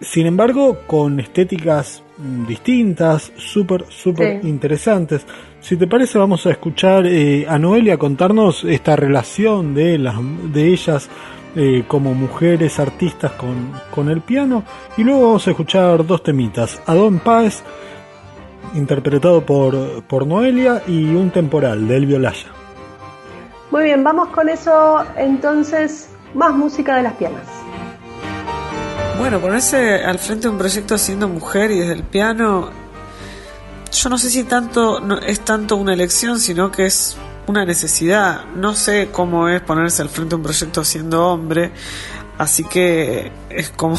sin 0.00 0.26
embargo 0.26 0.78
con 0.86 1.20
estéticas 1.20 2.02
mm, 2.16 2.46
distintas, 2.46 3.32
súper, 3.36 3.84
súper 3.90 4.42
interesantes. 4.44 5.26
Si 5.60 5.76
te 5.76 5.86
parece, 5.86 6.18
vamos 6.18 6.46
a 6.46 6.52
escuchar 6.52 7.06
eh, 7.06 7.46
a 7.46 7.58
Noelia 7.58 7.98
contarnos 7.98 8.64
esta 8.64 8.96
relación 8.96 9.74
de, 9.74 9.98
las, 9.98 10.16
de 10.52 10.68
ellas 10.68 11.10
eh, 11.56 11.84
como 11.88 12.12
mujeres 12.12 12.78
artistas 12.78 13.32
con, 13.32 13.72
con, 13.90 14.10
el 14.10 14.20
piano. 14.20 14.62
Y 14.96 15.04
luego 15.04 15.22
vamos 15.22 15.46
a 15.46 15.50
escuchar 15.50 16.06
dos 16.06 16.22
temitas. 16.22 16.80
Adón 16.84 17.18
Páez, 17.18 17.62
interpretado 18.74 19.44
por, 19.44 20.04
por 20.04 20.26
Noelia, 20.26 20.82
y 20.86 21.14
Un 21.14 21.30
Temporal, 21.30 21.88
de 21.88 21.96
Elvio 21.96 22.18
Laya. 22.18 22.48
Muy 23.70 23.84
bien, 23.84 24.04
vamos 24.04 24.28
con 24.28 24.48
eso 24.48 25.02
entonces, 25.16 26.10
más 26.34 26.54
música 26.54 26.96
de 26.96 27.02
las 27.04 27.14
pianas. 27.14 27.46
Bueno, 29.18 29.40
ponerse 29.40 30.04
al 30.04 30.18
frente 30.18 30.46
de 30.46 30.52
un 30.52 30.58
proyecto 30.58 30.98
siendo 30.98 31.26
mujer 31.26 31.70
y 31.70 31.78
desde 31.78 31.94
el 31.94 32.02
piano, 32.02 32.68
yo 33.90 34.08
no 34.10 34.18
sé 34.18 34.28
si 34.28 34.44
tanto 34.44 35.00
no, 35.00 35.18
es 35.18 35.40
tanto 35.40 35.76
una 35.76 35.94
elección, 35.94 36.38
sino 36.38 36.70
que 36.70 36.86
es 36.86 37.16
una 37.46 37.64
necesidad. 37.64 38.44
No 38.56 38.74
sé 38.74 39.08
cómo 39.12 39.48
es 39.48 39.60
ponerse 39.62 40.02
al 40.02 40.08
frente 40.08 40.30
de 40.30 40.36
un 40.36 40.42
proyecto 40.42 40.84
siendo 40.84 41.26
hombre, 41.28 41.72
así 42.38 42.64
que 42.64 43.32
es 43.50 43.70
como 43.70 43.98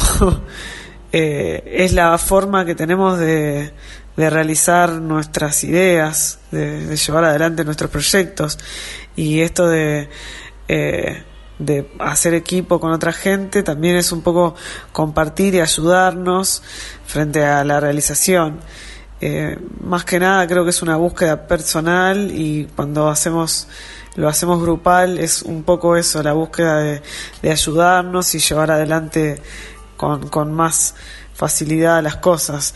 eh, 1.12 1.62
es 1.66 1.92
la 1.92 2.16
forma 2.18 2.64
que 2.64 2.74
tenemos 2.74 3.18
de, 3.18 3.72
de 4.16 4.30
realizar 4.30 4.92
nuestras 4.92 5.64
ideas, 5.64 6.40
de, 6.50 6.96
llevar 6.96 7.24
adelante 7.24 7.64
nuestros 7.64 7.90
proyectos 7.90 8.58
y 9.16 9.40
esto 9.40 9.68
de 9.68 10.08
eh, 10.68 11.24
de 11.58 11.90
hacer 11.98 12.34
equipo 12.34 12.78
con 12.80 12.92
otra 12.92 13.12
gente 13.12 13.62
también 13.62 13.96
es 13.96 14.12
un 14.12 14.22
poco 14.22 14.54
compartir 14.92 15.54
y 15.54 15.60
ayudarnos 15.60 16.62
frente 17.06 17.44
a 17.44 17.64
la 17.64 17.80
realización. 17.80 18.60
Eh, 19.20 19.58
más 19.82 20.04
que 20.04 20.20
nada 20.20 20.46
creo 20.46 20.62
que 20.62 20.70
es 20.70 20.80
una 20.80 20.96
búsqueda 20.96 21.48
personal 21.48 22.30
y 22.30 22.68
cuando 22.76 23.08
hacemos 23.08 23.66
lo 24.14 24.28
hacemos 24.28 24.62
grupal 24.62 25.18
es 25.18 25.42
un 25.42 25.64
poco 25.64 25.96
eso, 25.96 26.22
la 26.22 26.32
búsqueda 26.32 26.78
de, 26.78 27.50
ayudarnos 27.50 28.34
y 28.34 28.38
llevar 28.38 28.70
adelante 28.70 29.40
con, 29.96 30.28
con 30.28 30.52
más 30.52 30.94
facilidad 31.34 32.02
las 32.02 32.16
cosas. 32.16 32.74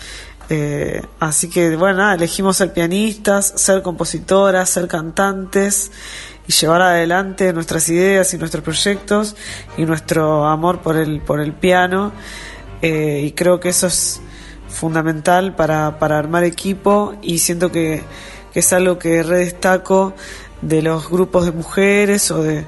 Eh, 0.48 1.02
así 1.18 1.48
que 1.48 1.76
bueno, 1.76 2.12
elegimos 2.12 2.57
ser 2.57 2.72
pianistas, 2.72 3.55
ser 3.57 3.83
compositoras, 3.83 4.68
ser 4.68 4.87
cantantes 4.87 5.90
y 6.46 6.52
llevar 6.52 6.83
adelante 6.83 7.52
nuestras 7.52 7.88
ideas 7.88 8.33
y 8.35 8.38
nuestros 8.38 8.62
proyectos 8.62 9.37
y 9.76 9.85
nuestro 9.85 10.46
amor 10.46 10.81
por 10.81 10.96
el, 10.96 11.20
por 11.20 11.40
el 11.40 11.52
piano. 11.52 12.12
Eh, 12.83 13.22
y 13.26 13.33
creo 13.33 13.61
que 13.61 13.70
eso 13.70 13.87
es 13.87 14.20
fundamental 14.72 15.54
para, 15.54 15.98
para 15.98 16.18
armar 16.18 16.44
equipo 16.44 17.14
y 17.22 17.38
siento 17.38 17.70
que, 17.70 18.02
es 18.54 18.72
algo 18.72 18.98
que 18.98 19.22
redestaco 19.22 20.12
de 20.61 20.82
los 20.82 21.08
grupos 21.08 21.46
de 21.46 21.52
mujeres 21.52 22.30
o 22.30 22.42
de 22.42 22.66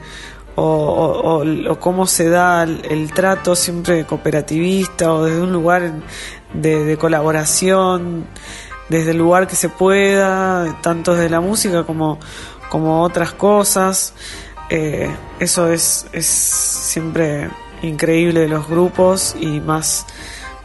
o, 0.57 1.77
cómo 1.81 2.07
se 2.07 2.29
da 2.31 2.63
el, 2.63 3.13
trato 3.13 3.57
siempre 3.57 4.05
cooperativista 4.07 5.13
o 5.13 5.25
desde 5.25 5.43
un 5.43 5.53
lugar 5.53 5.93
de, 6.55 6.97
colaboración 6.97 8.27
desde 8.89 9.11
el 9.11 9.19
lugar 9.19 9.47
que 9.47 9.57
se 9.57 9.69
pueda 9.69 10.79
tanto 10.81 11.15
de 11.15 11.29
la 11.29 11.41
música 11.41 11.85
como, 11.85 12.19
como 12.71 13.03
otras 13.03 13.33
cosas. 13.33 14.15
Eh, 14.71 15.11
eso 15.41 15.71
es, 15.71 16.07
es 16.13 16.27
siempre 16.27 17.51
increíble 17.83 18.41
de 18.41 18.49
los 18.49 18.69
grupos 18.69 19.37
y 19.39 19.61
más 19.61 20.07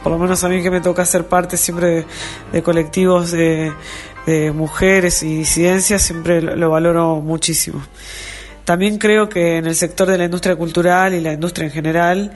por 0.04 0.12
lo 0.12 0.18
menos 0.18 0.44
a 0.44 0.50
mí 0.50 0.62
que 0.62 0.72
me 0.72 0.82
toca 0.82 1.06
ser 1.06 1.28
parte 1.28 1.58
siempre 1.58 2.06
de, 2.52 2.64
colectivos 2.64 3.32
de, 3.32 3.74
mujeres 4.54 5.24
y 5.24 5.38
disidencias, 5.38 6.04
siempre 6.04 6.42
lo, 6.42 6.70
valoro 6.70 7.16
muchísimo. 7.16 7.82
También 8.64 9.00
creo 9.00 9.28
que 9.28 9.58
en 9.58 9.66
el 9.66 9.76
sector 9.76 10.08
de 10.08 10.20
la 10.20 10.26
industria 10.26 10.56
cultural 10.56 11.16
y 11.16 11.22
la 11.22 11.34
industria 11.34 11.66
en 11.66 11.72
general 11.72 12.34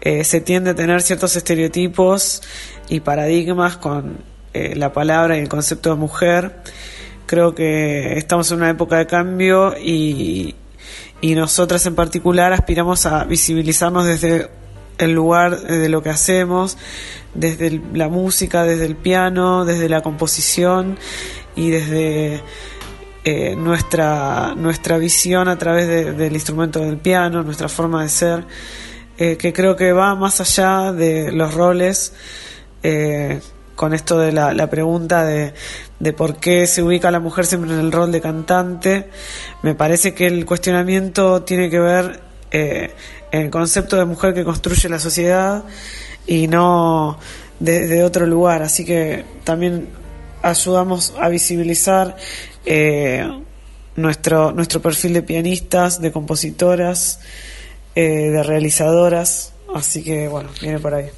eh, 0.00 0.24
se 0.24 0.40
tiende 0.40 0.70
a 0.70 0.74
tener 0.74 1.02
ciertos 1.02 1.36
estereotipos 1.36 2.42
y 2.88 2.98
paradigmas 2.98 3.76
con 3.76 4.18
eh, 4.52 4.74
la 4.74 4.92
palabra 4.92 5.36
y 5.36 5.40
el 5.40 5.48
concepto 5.48 5.90
de 5.90 5.96
mujer. 5.96 6.56
Creo 7.26 7.54
que 7.54 8.18
estamos 8.18 8.50
en 8.50 8.56
una 8.56 8.70
época 8.70 8.98
de 8.98 9.06
cambio 9.06 9.76
y, 9.78 10.56
y 11.20 11.34
nosotras 11.36 11.86
en 11.86 11.94
particular 11.94 12.52
aspiramos 12.52 13.06
a 13.06 13.22
visibilizarnos 13.22 14.06
desde 14.06 14.50
el 14.98 15.12
lugar 15.12 15.60
de 15.60 15.88
lo 15.88 16.02
que 16.02 16.10
hacemos, 16.10 16.76
desde 17.34 17.80
la 17.92 18.08
música, 18.08 18.64
desde 18.64 18.86
el 18.86 18.96
piano, 18.96 19.64
desde 19.64 19.88
la 19.88 20.00
composición 20.00 20.98
y 21.54 21.70
desde 21.70 22.42
eh, 23.24 23.56
nuestra, 23.56 24.54
nuestra 24.56 24.98
visión 24.98 25.48
a 25.48 25.58
través 25.58 26.16
del 26.16 26.32
instrumento 26.32 26.80
del 26.80 26.98
piano, 26.98 27.42
nuestra 27.42 27.68
forma 27.68 28.02
de 28.02 28.08
ser, 28.08 28.44
eh, 29.18 29.36
que 29.36 29.52
creo 29.52 29.76
que 29.76 29.92
va 29.92 30.14
más 30.14 30.40
allá 30.40 30.92
de 30.92 31.32
los 31.32 31.54
roles. 31.54 32.12
Eh, 32.82 33.40
con 33.74 33.92
esto 33.92 34.18
de 34.18 34.32
la, 34.32 34.54
la 34.54 34.70
pregunta 34.70 35.22
de, 35.26 35.52
de, 35.98 36.12
por 36.14 36.36
qué 36.36 36.66
se 36.66 36.82
ubica 36.82 37.10
la 37.10 37.20
mujer 37.20 37.44
siempre 37.44 37.74
en 37.74 37.80
el 37.80 37.92
rol 37.92 38.10
de 38.10 38.22
cantante, 38.22 39.10
me 39.60 39.74
parece 39.74 40.14
que 40.14 40.26
el 40.26 40.46
cuestionamiento 40.46 41.42
tiene 41.42 41.68
que 41.68 41.78
ver 41.78 42.20
el 43.42 43.50
concepto 43.50 43.96
de 43.96 44.04
mujer 44.04 44.34
que 44.34 44.44
construye 44.44 44.88
la 44.88 44.98
sociedad 44.98 45.64
y 46.26 46.48
no 46.48 47.18
de, 47.60 48.02
otro 48.04 48.26
lugar. 48.26 48.62
Así 48.62 48.84
que 48.84 49.24
también 49.44 49.88
ayudamos 50.42 51.14
a 51.20 51.28
visibilizar 51.28 52.16
eh, 52.64 53.28
nuestro, 53.96 54.52
nuestro 54.52 54.80
perfil 54.80 55.14
de 55.14 55.22
pianistas, 55.22 56.00
de 56.00 56.12
compositoras, 56.12 57.20
eh, 57.94 58.30
de 58.30 58.42
realizadoras. 58.42 59.52
Así 59.74 60.02
que 60.02 60.28
bueno, 60.28 60.50
viene 60.60 60.78
por 60.78 60.94
ahí. 60.94 61.10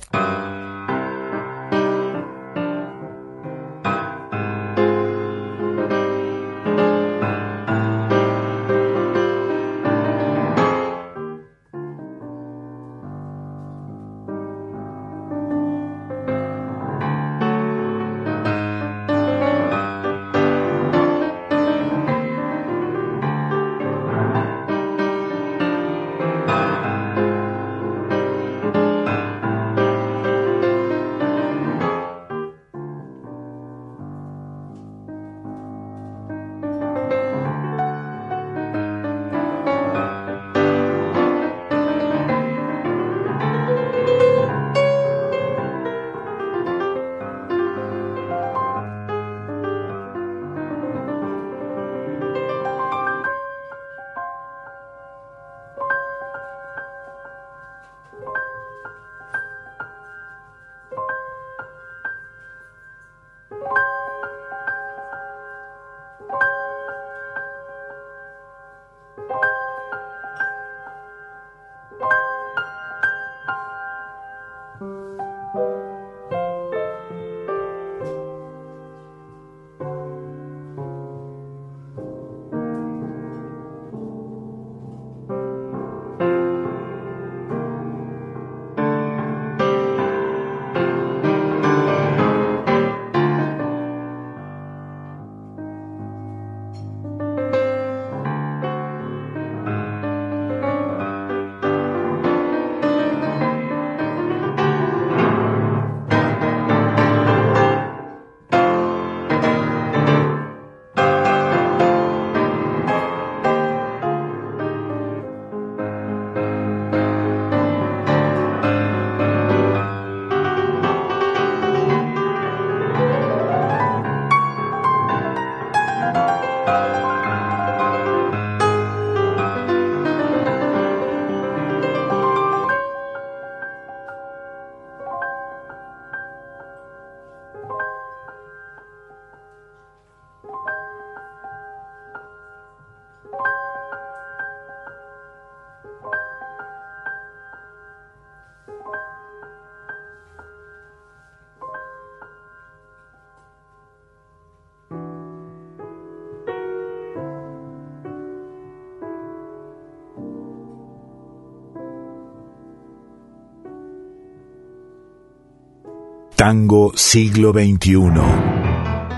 Tango 166.38 166.92
siglo 166.94 167.52
XXI. 167.52 168.12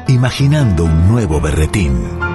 Imaginando 0.09 0.87
un 0.87 1.07
nuevo 1.07 1.39
berretín. 1.39 2.30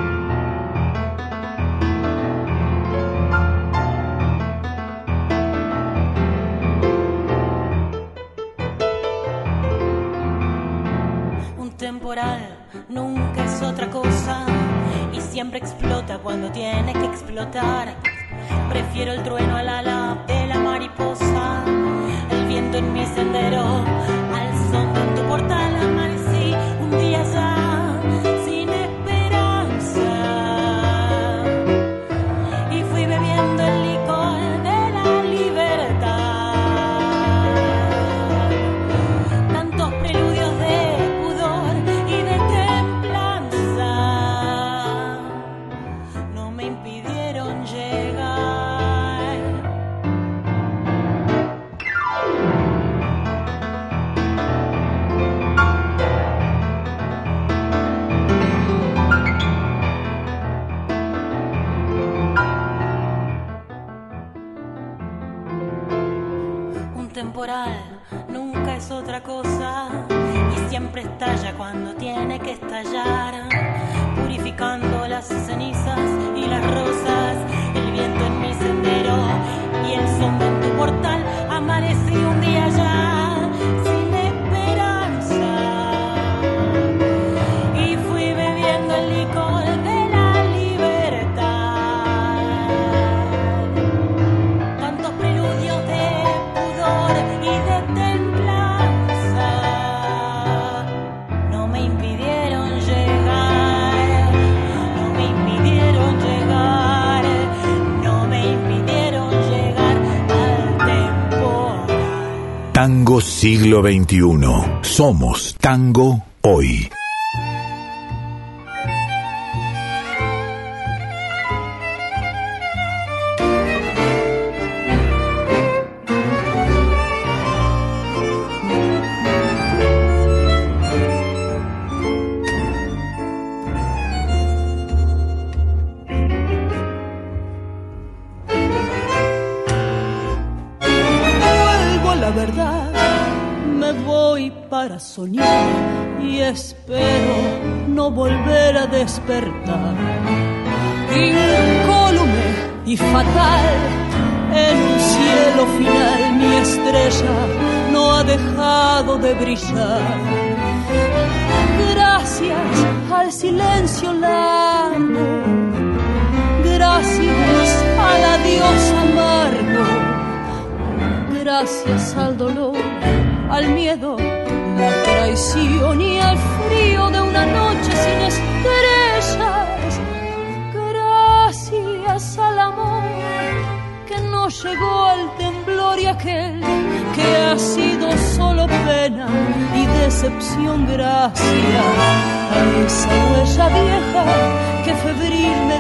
Siglo 113.46 113.84
XXI. 113.84 114.82
Somos 114.82 115.56
tango 115.62 116.24
hoy. 116.42 116.90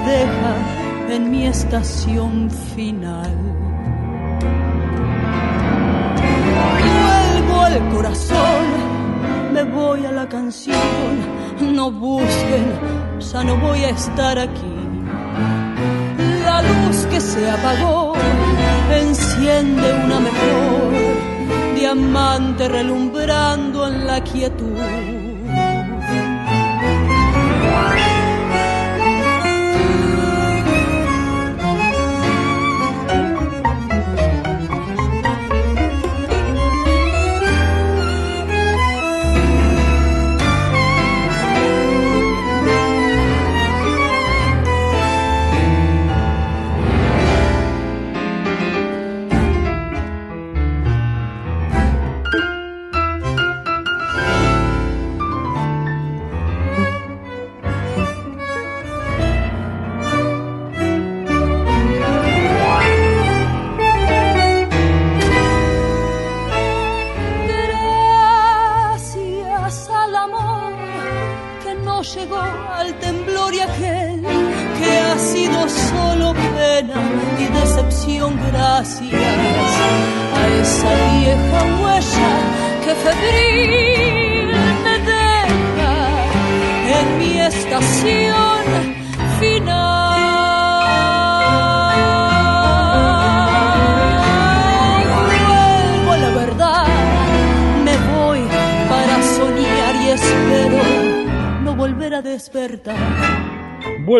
deja 0.05 0.53
en 1.09 1.31
mi 1.31 1.47
estación 1.47 2.49
final. 2.75 3.31
Vuelvo 6.93 7.61
al 7.61 7.89
corazón, 7.89 8.65
me 9.53 9.63
voy 9.63 10.05
a 10.05 10.11
la 10.11 10.27
canción, 10.27 10.77
no 11.59 11.91
busquen, 11.91 12.65
ya 13.19 13.43
no 13.43 13.57
voy 13.57 13.79
a 13.83 13.89
estar 13.89 14.37
aquí. 14.37 14.75
La 16.43 16.61
luz 16.61 17.05
que 17.11 17.19
se 17.19 17.49
apagó 17.49 18.13
enciende 18.91 19.93
una 20.05 20.19
mejor, 20.19 21.75
diamante 21.75 22.67
relumbrando 22.67 23.87
en 23.87 24.05
la 24.05 24.23
quietud 24.23 24.94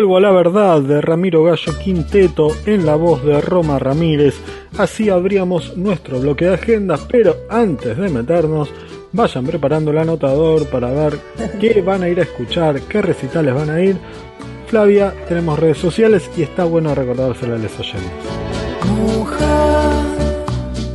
Vuelvo 0.06 0.18
a 0.18 0.30
la 0.30 0.30
verdad 0.30 0.82
de 0.82 1.00
Ramiro 1.00 1.42
Gallo 1.42 1.76
Quinteto 1.82 2.52
en 2.64 2.86
la 2.86 2.94
voz 2.94 3.24
de 3.24 3.40
Roma 3.40 3.80
Ramírez. 3.80 4.36
Así 4.78 5.10
abríamos 5.10 5.76
nuestro 5.76 6.20
bloque 6.20 6.44
de 6.44 6.54
agenda, 6.54 6.96
pero 7.10 7.34
antes 7.50 7.98
de 7.98 8.08
meternos, 8.08 8.72
vayan 9.10 9.44
preparando 9.44 9.90
el 9.90 9.98
anotador 9.98 10.66
para 10.66 10.92
ver 10.92 11.18
qué 11.60 11.82
van 11.82 12.04
a 12.04 12.08
ir 12.08 12.20
a 12.20 12.22
escuchar, 12.22 12.82
qué 12.82 13.02
recitales 13.02 13.52
van 13.52 13.68
a 13.68 13.80
ir. 13.80 13.96
Flavia, 14.68 15.12
tenemos 15.26 15.58
redes 15.58 15.78
sociales 15.78 16.30
y 16.36 16.42
está 16.42 16.64
bueno 16.64 16.94
recordárselo 16.94 17.56
a 17.56 17.58
los 17.58 17.80
oyentes. 17.80 18.12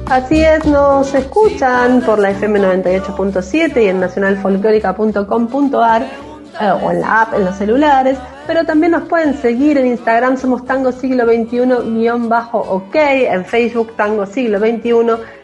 Así 0.06 0.42
es, 0.42 0.66
nos 0.66 1.14
escuchan 1.14 2.02
por 2.06 2.18
la 2.18 2.32
FM 2.32 2.62
98.7 2.62 3.84
y 3.84 3.90
en 3.90 4.00
nacionalfolclórica.com.ar 4.00 6.31
eh, 6.62 6.72
o 6.72 6.92
en 6.92 7.02
la 7.02 7.22
app, 7.22 7.34
en 7.34 7.46
los 7.46 7.56
celulares, 7.56 8.18
pero 8.46 8.64
también 8.66 8.92
nos 8.92 9.08
pueden 9.08 9.34
seguir 9.34 9.78
en 9.78 9.88
Instagram, 9.88 10.38
somos 10.38 10.66
Tango 10.66 10.92
Siglo 10.92 11.26
XXI-OK, 11.26 12.96
en 12.96 13.46
Facebook 13.46 13.96
Tango 13.96 14.26
Siglo 14.26 14.60
XXI 14.60 14.92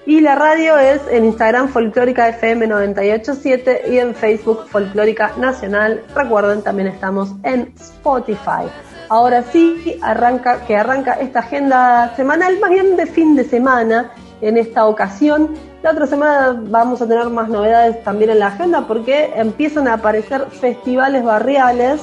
y 0.05 0.21
la 0.21 0.35
radio 0.35 0.77
es 0.77 1.01
en 1.09 1.25
Instagram 1.25 1.69
Folclórica 1.69 2.29
FM 2.29 2.67
987 2.67 3.83
y 3.91 3.97
en 3.97 4.15
Facebook 4.15 4.65
Folclórica 4.67 5.33
Nacional. 5.37 6.03
Recuerden, 6.15 6.61
también 6.61 6.87
estamos 6.87 7.33
en 7.43 7.73
Spotify. 7.79 8.69
Ahora 9.09 9.43
sí, 9.43 9.97
arranca, 10.01 10.65
que 10.65 10.75
arranca 10.75 11.13
esta 11.13 11.39
agenda 11.39 12.13
semanal, 12.15 12.59
más 12.59 12.69
bien 12.69 12.95
de 12.95 13.05
fin 13.05 13.35
de 13.35 13.43
semana 13.43 14.11
en 14.41 14.57
esta 14.57 14.85
ocasión. 14.85 15.49
La 15.83 15.91
otra 15.91 16.07
semana 16.07 16.59
vamos 16.69 17.01
a 17.01 17.07
tener 17.07 17.27
más 17.29 17.49
novedades 17.49 18.03
también 18.03 18.31
en 18.31 18.39
la 18.39 18.47
agenda 18.47 18.87
porque 18.87 19.31
empiezan 19.35 19.87
a 19.87 19.93
aparecer 19.93 20.45
festivales 20.51 21.23
barriales. 21.23 22.01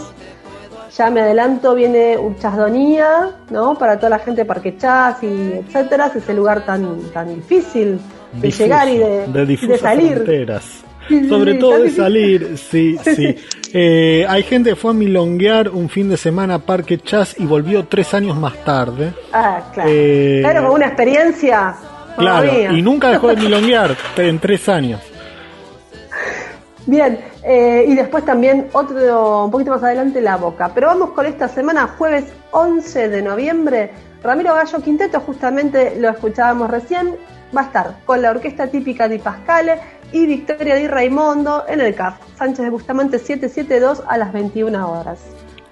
Ya 0.96 1.10
me 1.10 1.22
adelanto, 1.22 1.74
viene 1.74 2.16
Uchasdonía, 2.18 3.30
¿no? 3.50 3.74
Para 3.76 3.96
toda 3.96 4.10
la 4.10 4.18
gente 4.20 4.42
de 4.42 4.44
Parque 4.44 4.76
Chas 4.76 5.22
y 5.22 5.26
etcétera, 5.54 6.06
es 6.06 6.16
ese 6.16 6.32
lugar 6.34 6.64
tan, 6.64 7.00
tan 7.12 7.34
difícil 7.34 7.98
de 8.32 8.40
Difuso, 8.48 8.62
llegar 8.64 8.88
y 8.88 8.98
de, 8.98 9.78
salir. 9.78 10.12
fronteras. 10.14 10.64
Sí, 11.08 11.20
sí, 11.20 11.28
Sobre 11.28 11.52
sí, 11.54 11.58
todo 11.58 11.78
de 11.82 11.90
salir, 11.90 12.56
sí, 12.56 12.96
sí. 13.04 13.36
Eh, 13.74 14.24
hay 14.28 14.42
gente 14.44 14.70
que 14.70 14.76
fue 14.76 14.92
a 14.92 14.94
milonguear 14.94 15.68
un 15.68 15.88
fin 15.90 16.08
de 16.08 16.16
semana 16.16 16.54
a 16.54 16.58
Parque 16.60 16.96
Chas 16.98 17.34
y 17.38 17.44
volvió 17.44 17.84
tres 17.86 18.14
años 18.14 18.36
más 18.38 18.56
tarde. 18.64 19.12
Ah, 19.32 19.62
claro. 19.74 19.90
Eh, 19.92 20.38
Claro, 20.42 20.62
con 20.68 20.76
una 20.76 20.86
experiencia. 20.86 21.74
Claro, 22.16 22.48
todavía. 22.48 22.72
y 22.72 22.82
nunca 22.82 23.10
dejó 23.10 23.28
de 23.28 23.36
milonguear 23.36 23.96
en 24.16 24.38
tres 24.38 24.68
años. 24.68 25.00
Bien, 26.86 27.18
eh, 27.42 27.86
y 27.88 27.94
después 27.94 28.24
también 28.24 28.68
otro, 28.72 29.46
un 29.46 29.50
poquito 29.50 29.70
más 29.70 29.82
adelante, 29.82 30.20
La 30.20 30.36
Boca. 30.36 30.70
Pero 30.74 30.88
vamos 30.88 31.10
con 31.10 31.24
esta 31.26 31.48
semana, 31.48 31.86
jueves 31.96 32.26
11 32.50 33.08
de 33.08 33.22
noviembre. 33.22 33.90
Ramiro 34.22 34.54
Gallo 34.54 34.80
Quinteto, 34.82 35.20
justamente 35.20 35.96
lo 35.98 36.10
escuchábamos 36.10 36.70
recién, 36.70 37.16
va 37.56 37.62
a 37.62 37.64
estar 37.64 37.96
con 38.04 38.22
la 38.22 38.30
orquesta 38.30 38.66
típica 38.66 39.08
de 39.08 39.18
Pascale 39.18 39.78
y 40.12 40.26
Victoria 40.26 40.76
Di 40.76 40.86
Raimondo 40.86 41.64
en 41.68 41.80
el 41.80 41.94
CAF. 41.94 42.16
Sánchez 42.36 42.64
de 42.64 42.70
Bustamante 42.70 43.18
772 43.18 44.02
a 44.06 44.18
las 44.18 44.32
21 44.32 44.90
horas. 44.90 45.20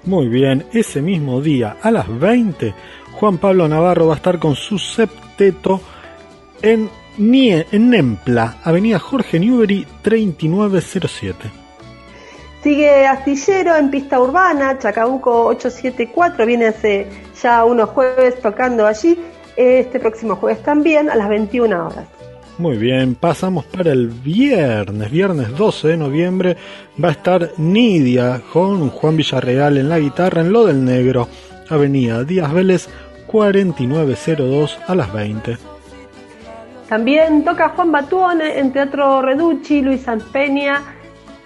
Muy 0.04 0.28
bien, 0.28 0.64
ese 0.72 1.00
mismo 1.00 1.40
día 1.40 1.76
a 1.80 1.90
las 1.90 2.06
20, 2.18 2.74
Juan 3.12 3.38
Pablo 3.38 3.68
Navarro 3.68 4.08
va 4.08 4.14
a 4.14 4.16
estar 4.16 4.38
con 4.38 4.56
su 4.56 4.78
septeto 4.78 5.80
en, 6.62 6.88
Nie- 7.18 7.66
en 7.72 7.90
Nempla, 7.90 8.56
Avenida 8.64 8.98
Jorge 8.98 9.38
Newbery 9.38 9.86
3907. 10.02 11.50
Sigue 12.62 13.06
Astillero 13.06 13.76
en 13.76 13.90
pista 13.90 14.20
urbana, 14.20 14.78
Chacabuco 14.78 15.46
874, 15.46 16.46
viene 16.46 16.66
hace 16.66 17.08
ya 17.42 17.64
unos 17.64 17.90
jueves 17.90 18.40
tocando 18.40 18.86
allí, 18.86 19.18
este 19.56 19.98
próximo 19.98 20.36
jueves 20.36 20.62
también 20.62 21.10
a 21.10 21.16
las 21.16 21.28
21 21.28 21.86
horas. 21.88 22.06
Muy 22.58 22.76
bien, 22.76 23.16
pasamos 23.16 23.64
para 23.64 23.90
el 23.90 24.08
viernes, 24.08 25.10
viernes 25.10 25.56
12 25.56 25.88
de 25.88 25.96
noviembre, 25.96 26.56
va 27.02 27.08
a 27.08 27.12
estar 27.12 27.50
Nidia 27.56 28.40
con 28.52 28.90
Juan 28.90 29.16
Villarreal 29.16 29.78
en 29.78 29.88
la 29.88 29.98
guitarra 29.98 30.42
en 30.42 30.52
Lo 30.52 30.66
del 30.66 30.84
Negro, 30.84 31.28
Avenida 31.68 32.22
Díaz 32.22 32.52
Vélez 32.52 32.88
4902 33.26 34.78
a 34.86 34.94
las 34.94 35.12
20. 35.12 35.56
También 36.92 37.42
toca 37.42 37.70
Juan 37.70 37.90
Batuone 37.90 38.58
en 38.58 38.70
Teatro 38.70 39.22
Reducci, 39.22 39.80
Luis 39.80 40.04
Peña 40.30 40.82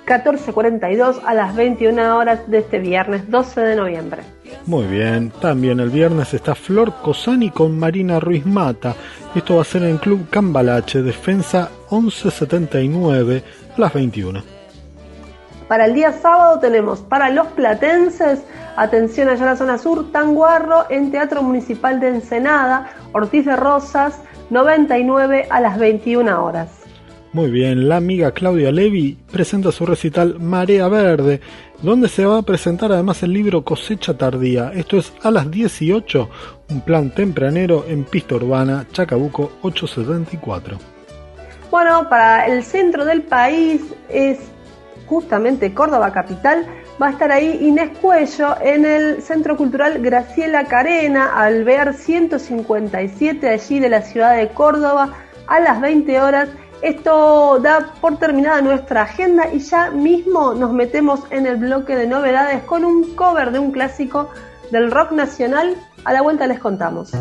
1442 0.04 1.20
a 1.24 1.34
las 1.34 1.54
21 1.54 2.16
horas 2.16 2.50
de 2.50 2.58
este 2.58 2.80
viernes 2.80 3.30
12 3.30 3.60
de 3.60 3.76
noviembre. 3.76 4.22
Muy 4.66 4.86
bien, 4.88 5.30
también 5.40 5.78
el 5.78 5.90
viernes 5.90 6.34
está 6.34 6.56
Flor 6.56 6.94
Cosani 7.00 7.50
con 7.50 7.78
Marina 7.78 8.18
Ruiz 8.18 8.44
Mata. 8.44 8.96
Esto 9.36 9.54
va 9.54 9.62
a 9.62 9.64
ser 9.64 9.84
en 9.84 9.90
el 9.90 10.00
Club 10.00 10.28
Cambalache, 10.30 11.02
Defensa 11.02 11.70
1179 11.92 13.44
a 13.76 13.80
las 13.80 13.94
21. 13.94 14.42
Para 15.68 15.84
el 15.84 15.94
día 15.94 16.10
sábado 16.10 16.58
tenemos 16.58 17.02
para 17.02 17.30
los 17.30 17.46
platenses, 17.48 18.42
atención 18.76 19.28
allá 19.28 19.42
en 19.42 19.46
la 19.46 19.56
zona 19.56 19.78
sur, 19.78 20.10
Tanguarro 20.10 20.86
en 20.90 21.12
Teatro 21.12 21.44
Municipal 21.44 22.00
de 22.00 22.08
Ensenada, 22.08 22.90
Ortiz 23.12 23.44
de 23.46 23.54
Rosas, 23.54 24.20
99 24.50 25.46
a 25.50 25.60
las 25.60 25.78
21 25.78 26.44
horas. 26.44 26.68
Muy 27.32 27.50
bien, 27.50 27.88
la 27.88 27.96
amiga 27.96 28.30
Claudia 28.30 28.72
Levi 28.72 29.18
presenta 29.30 29.70
su 29.70 29.84
recital 29.84 30.38
Marea 30.38 30.88
Verde, 30.88 31.40
donde 31.82 32.08
se 32.08 32.24
va 32.24 32.38
a 32.38 32.42
presentar 32.42 32.92
además 32.92 33.22
el 33.22 33.32
libro 33.32 33.62
Cosecha 33.62 34.16
Tardía. 34.16 34.72
Esto 34.74 34.96
es 34.96 35.12
a 35.22 35.30
las 35.30 35.50
18, 35.50 36.30
un 36.70 36.80
plan 36.80 37.10
tempranero 37.10 37.84
en 37.88 38.04
pista 38.04 38.36
urbana, 38.36 38.86
Chacabuco 38.90 39.52
874. 39.62 40.78
Bueno, 41.70 42.08
para 42.08 42.46
el 42.46 42.64
centro 42.64 43.04
del 43.04 43.22
país 43.22 43.82
es 44.08 44.38
justamente 45.06 45.74
Córdoba 45.74 46.12
Capital. 46.12 46.66
Va 47.00 47.08
a 47.08 47.10
estar 47.10 47.30
ahí 47.30 47.58
Inés 47.60 47.90
Cuello 48.00 48.56
en 48.62 48.86
el 48.86 49.22
Centro 49.22 49.54
Cultural 49.54 49.98
Graciela 50.00 50.64
Carena, 50.64 51.36
Alvear 51.36 51.92
157, 51.92 53.50
allí 53.50 53.80
de 53.80 53.90
la 53.90 54.00
ciudad 54.00 54.34
de 54.34 54.48
Córdoba, 54.48 55.12
a 55.46 55.60
las 55.60 55.78
20 55.82 56.18
horas. 56.20 56.48
Esto 56.80 57.58
da 57.58 57.92
por 58.00 58.18
terminada 58.18 58.62
nuestra 58.62 59.02
agenda 59.02 59.52
y 59.52 59.58
ya 59.58 59.90
mismo 59.90 60.54
nos 60.54 60.72
metemos 60.72 61.20
en 61.28 61.44
el 61.46 61.56
bloque 61.56 61.96
de 61.96 62.06
novedades 62.06 62.62
con 62.62 62.82
un 62.82 63.14
cover 63.14 63.50
de 63.50 63.58
un 63.58 63.72
clásico 63.72 64.30
del 64.70 64.90
rock 64.90 65.12
nacional. 65.12 65.76
A 66.04 66.14
la 66.14 66.22
vuelta 66.22 66.46
les 66.46 66.60
contamos. 66.60 67.12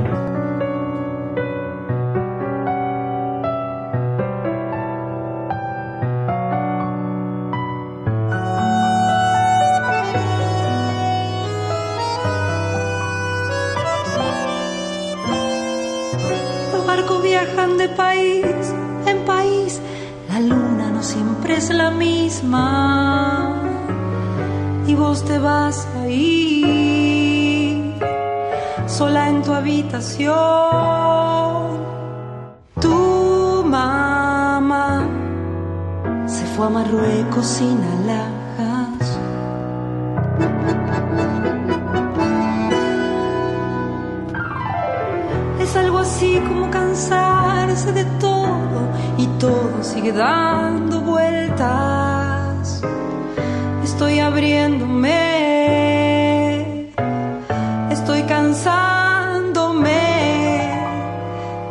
Y 24.88 24.94
vos 24.94 25.26
te 25.26 25.40
vas 25.40 25.88
a 26.00 26.08
ir 26.08 27.94
sola 28.86 29.30
en 29.30 29.42
tu 29.42 29.52
habitación. 29.52 30.36
Tu 32.80 33.64
mamá 33.66 35.08
se 36.28 36.46
fue 36.46 36.68
a 36.68 36.70
Marruecos 36.70 37.48
sin 37.48 37.80
alhajas. 37.96 39.20
Es 45.60 45.76
algo 45.76 45.98
así 46.00 46.40
como 46.48 46.70
cansarse 46.70 47.92
de 47.92 48.06
todo 48.20 48.80
y 49.18 49.26
todo 49.40 49.84
sigue 49.84 50.12
dando 50.12 51.02
vueltas. 51.02 51.95
Estoy 53.96 54.20
abriéndome, 54.20 55.14
estoy 57.90 58.24
cansándome. 58.24 59.90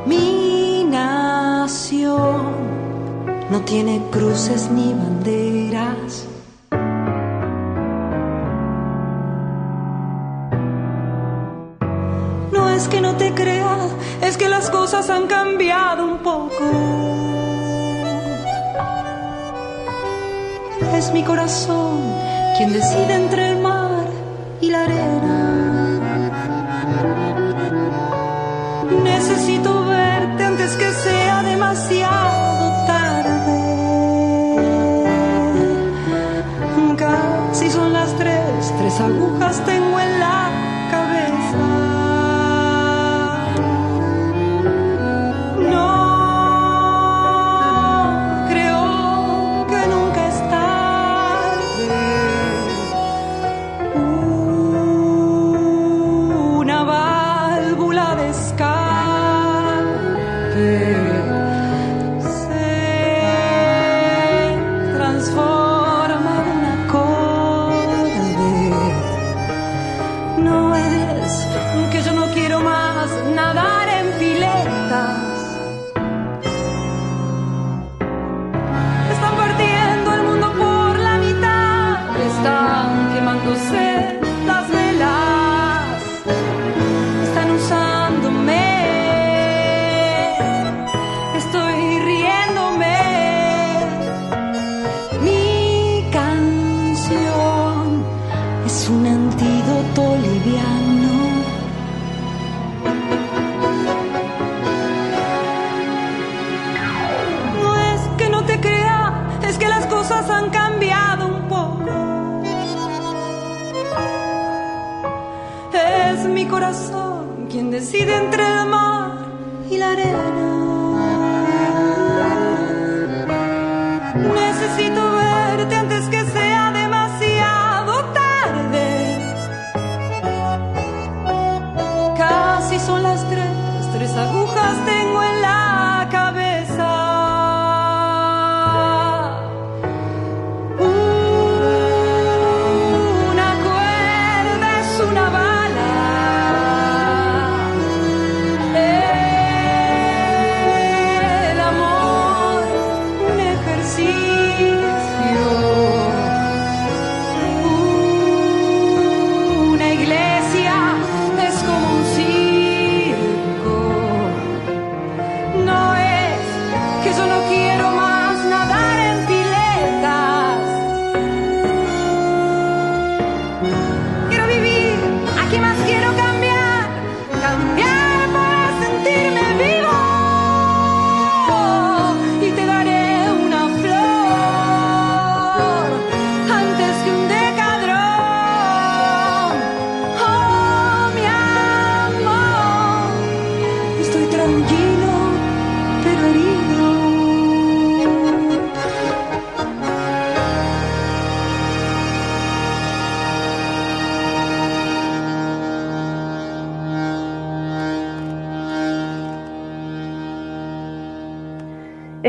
Mi 0.06 0.84
nación 0.84 2.46
no 3.50 3.60
tiene 3.66 4.00
cruces 4.10 4.70
ni 4.70 4.94
banderas. 4.94 6.26
No 12.50 12.70
es 12.70 12.88
que 12.88 13.02
no 13.02 13.16
te 13.16 13.34
crea, 13.34 13.76
es 14.22 14.38
que 14.38 14.48
las 14.48 14.70
cosas 14.70 15.10
han 15.10 15.26
cambiado 15.26 15.63
mi 21.14 21.22
corazón. 21.22 22.00
Quien 22.56 22.72
decide 22.72 23.14
entre 23.14 23.43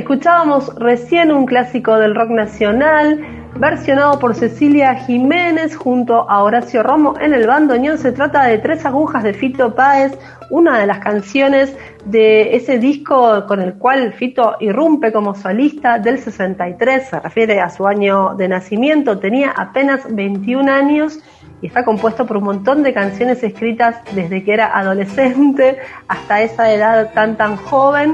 Escuchábamos 0.06 0.72
recién 0.76 1.32
un 1.32 1.48
clásico 1.48 1.98
del 1.98 2.14
rock 2.14 2.30
nacional, 2.30 3.26
versionado 3.56 4.20
por 4.20 4.36
Cecilia 4.36 4.94
Jiménez 4.94 5.76
junto 5.76 6.30
a 6.30 6.44
Horacio 6.44 6.84
Romo 6.84 7.16
en 7.20 7.34
el 7.34 7.48
bandoneón. 7.48 7.98
Se 7.98 8.12
trata 8.12 8.44
de 8.44 8.60
Tres 8.60 8.86
Agujas 8.86 9.24
de 9.24 9.34
Fito 9.34 9.74
Páez, 9.74 10.16
una 10.52 10.78
de 10.78 10.86
las 10.86 11.00
canciones 11.00 11.76
de 12.06 12.56
ese 12.56 12.78
disco 12.78 13.48
con 13.48 13.62
el 13.62 13.74
cual 13.80 14.14
Fito 14.14 14.58
irrumpe 14.60 15.12
como 15.12 15.34
solista 15.34 15.98
del 15.98 16.20
63, 16.20 17.10
se 17.10 17.20
refiere 17.20 17.60
a 17.60 17.72
su 17.72 17.88
año 17.88 18.36
de 18.36 18.48
nacimiento, 18.48 19.18
tenía 19.18 19.56
apenas 19.58 20.06
21 20.08 20.72
años 20.72 21.18
y 21.64 21.68
está 21.68 21.84
compuesto 21.84 22.28
por 22.28 22.38
un 22.38 22.44
montón 22.44 22.84
de 22.84 22.94
canciones 22.94 23.42
escritas 23.42 24.02
desde 24.14 24.44
que 24.44 24.54
era 24.54 24.78
adolescente 24.78 25.80
hasta 26.08 26.44
esa 26.44 26.72
edad 26.72 27.12
tan 27.16 27.38
tan 27.38 27.56
joven 27.56 28.14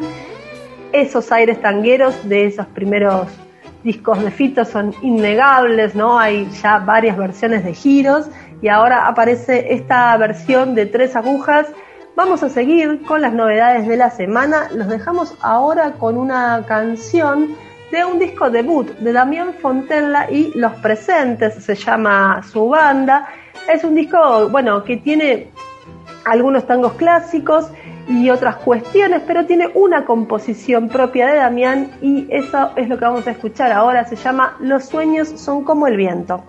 esos 0.93 1.31
aires 1.31 1.61
tangueros 1.61 2.27
de 2.27 2.45
esos 2.45 2.65
primeros 2.67 3.27
discos 3.83 4.21
de 4.23 4.31
Fito 4.31 4.65
son 4.65 4.93
innegables, 5.01 5.95
¿no? 5.95 6.19
Hay 6.19 6.49
ya 6.61 6.79
varias 6.79 7.17
versiones 7.17 7.63
de 7.63 7.73
giros 7.73 8.29
y 8.61 8.67
ahora 8.67 9.07
aparece 9.07 9.73
esta 9.73 10.15
versión 10.17 10.75
de 10.75 10.85
tres 10.85 11.15
agujas. 11.15 11.67
Vamos 12.15 12.43
a 12.43 12.49
seguir 12.49 13.01
con 13.03 13.21
las 13.21 13.33
novedades 13.33 13.87
de 13.87 13.97
la 13.97 14.11
semana. 14.11 14.67
Los 14.73 14.87
dejamos 14.87 15.35
ahora 15.41 15.93
con 15.93 16.17
una 16.17 16.63
canción 16.67 17.55
de 17.91 18.05
un 18.05 18.19
disco 18.19 18.49
debut 18.49 18.87
de 18.99 19.11
Damián 19.11 19.53
Fontella 19.61 20.29
y 20.29 20.51
Los 20.57 20.73
Presentes, 20.75 21.55
se 21.55 21.75
llama 21.75 22.41
su 22.43 22.69
banda. 22.69 23.27
Es 23.67 23.83
un 23.83 23.95
disco, 23.95 24.47
bueno, 24.49 24.83
que 24.83 24.97
tiene 24.97 25.49
algunos 26.25 26.65
tangos 26.67 26.93
clásicos 26.93 27.69
y 28.07 28.29
otras 28.29 28.57
cuestiones, 28.57 29.21
pero 29.25 29.45
tiene 29.45 29.69
una 29.73 30.05
composición 30.05 30.89
propia 30.89 31.27
de 31.27 31.37
Damián 31.37 31.91
y 32.01 32.27
eso 32.29 32.71
es 32.75 32.89
lo 32.89 32.97
que 32.97 33.05
vamos 33.05 33.27
a 33.27 33.31
escuchar 33.31 33.71
ahora. 33.71 34.05
Se 34.05 34.15
llama 34.15 34.57
Los 34.59 34.85
sueños 34.85 35.29
son 35.35 35.63
como 35.63 35.87
el 35.87 35.97
viento. 35.97 36.43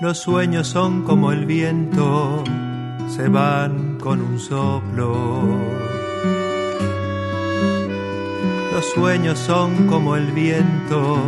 Los 0.00 0.18
sueños 0.18 0.68
son 0.68 1.02
como 1.02 1.32
el 1.32 1.46
viento, 1.46 2.44
se 3.08 3.28
van 3.28 3.95
con 4.06 4.22
un 4.22 4.38
soplo. 4.38 5.42
Los 8.72 8.84
sueños 8.94 9.36
son 9.36 9.88
como 9.88 10.14
el 10.14 10.30
viento, 10.30 11.18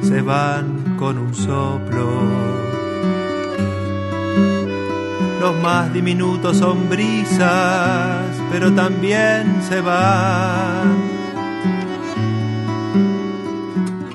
se 0.00 0.22
van 0.22 0.94
con 0.96 1.18
un 1.18 1.34
soplo. 1.34 2.08
Los 5.40 5.60
más 5.60 5.92
diminutos 5.92 6.58
son 6.58 6.88
brisas, 6.88 8.28
pero 8.52 8.72
también 8.72 9.60
se 9.68 9.80
van. 9.80 10.94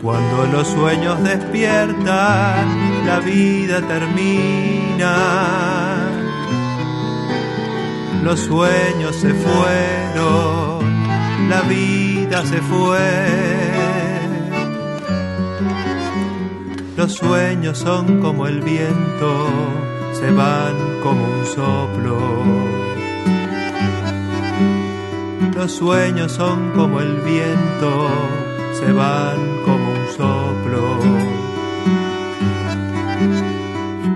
Cuando 0.02 0.46
los 0.54 0.70
sueños 0.70 1.22
despiertan, 1.22 3.06
la 3.06 3.20
vida 3.20 3.82
termina. 3.82 5.89
Los 8.24 8.42
sueños 8.42 9.16
se 9.16 9.34
fueron, 9.34 10.80
la 11.50 11.62
vida 11.62 12.46
se 12.46 12.62
fue. 12.62 13.80
Los 16.98 17.14
sueños 17.14 17.78
son 17.78 18.20
como 18.20 18.46
el 18.48 18.62
viento, 18.62 19.48
se 20.14 20.32
van 20.32 20.76
como 21.02 21.24
un 21.24 21.46
soplo. 21.46 22.18
Los 25.56 25.72
sueños 25.72 26.34
son 26.34 26.72
como 26.72 27.00
el 27.00 27.16
viento, 27.22 28.10
se 28.74 28.92
van 28.92 29.38
como 29.66 29.92
un 29.92 30.08
soplo. 30.16 31.49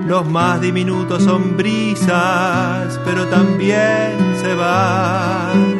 Los 0.07 0.27
más 0.27 0.59
diminutos 0.59 1.23
son 1.23 1.55
brisas, 1.55 2.99
pero 3.05 3.25
también 3.27 4.35
se 4.41 4.53
van. 4.53 5.77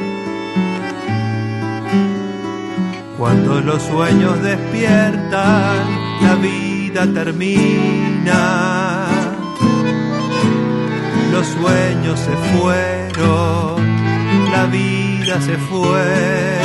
Cuando 3.18 3.62
los 3.62 3.82
sueños 3.84 4.42
despiertan, 4.42 5.88
la 6.22 6.36
vida 6.36 7.06
termina. 7.14 9.06
Los 11.32 11.48
sueños 11.48 12.20
se 12.20 12.36
fueron, 12.58 13.82
la 14.52 14.66
vida 14.68 15.42
se 15.42 15.58
fue. 15.58 16.64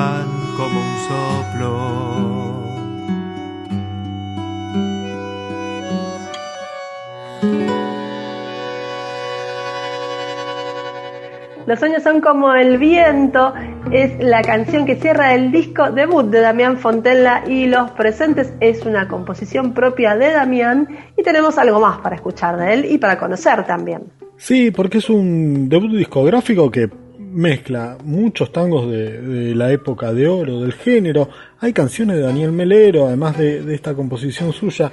Van 0.00 0.28
como 0.56 0.80
un 0.80 0.94
soplo. 1.08 1.70
Los 11.66 11.78
sueños 11.78 12.02
son 12.02 12.20
como 12.20 12.52
el 12.54 12.78
viento, 12.78 13.52
es 13.92 14.18
la 14.18 14.42
canción 14.42 14.86
que 14.86 14.96
cierra 14.96 15.34
el 15.34 15.52
disco 15.52 15.90
debut 15.92 16.24
de 16.24 16.40
Damián 16.40 16.78
Fontella 16.78 17.44
y 17.46 17.66
Los 17.66 17.90
Presentes. 17.92 18.52
Es 18.60 18.86
una 18.86 19.06
composición 19.06 19.72
propia 19.72 20.16
de 20.16 20.32
Damián 20.32 20.88
y 21.16 21.22
tenemos 21.22 21.58
algo 21.58 21.78
más 21.78 21.98
para 21.98 22.16
escuchar 22.16 22.56
de 22.56 22.72
él 22.74 22.86
y 22.86 22.98
para 22.98 23.18
conocer 23.18 23.66
también. 23.66 24.04
Sí, 24.36 24.70
porque 24.70 24.98
es 24.98 25.10
un 25.10 25.68
debut 25.68 25.92
discográfico 25.92 26.70
que 26.70 26.88
mezcla 27.30 27.96
muchos 28.04 28.52
tangos 28.52 28.90
de, 28.90 29.20
de 29.20 29.54
la 29.54 29.70
época 29.72 30.12
de 30.12 30.26
oro 30.28 30.60
del 30.60 30.72
género. 30.72 31.28
Hay 31.60 31.72
canciones 31.72 32.16
de 32.16 32.22
Daniel 32.22 32.52
Melero, 32.52 33.06
además 33.06 33.38
de, 33.38 33.62
de 33.62 33.74
esta 33.74 33.94
composición 33.94 34.52
suya. 34.52 34.90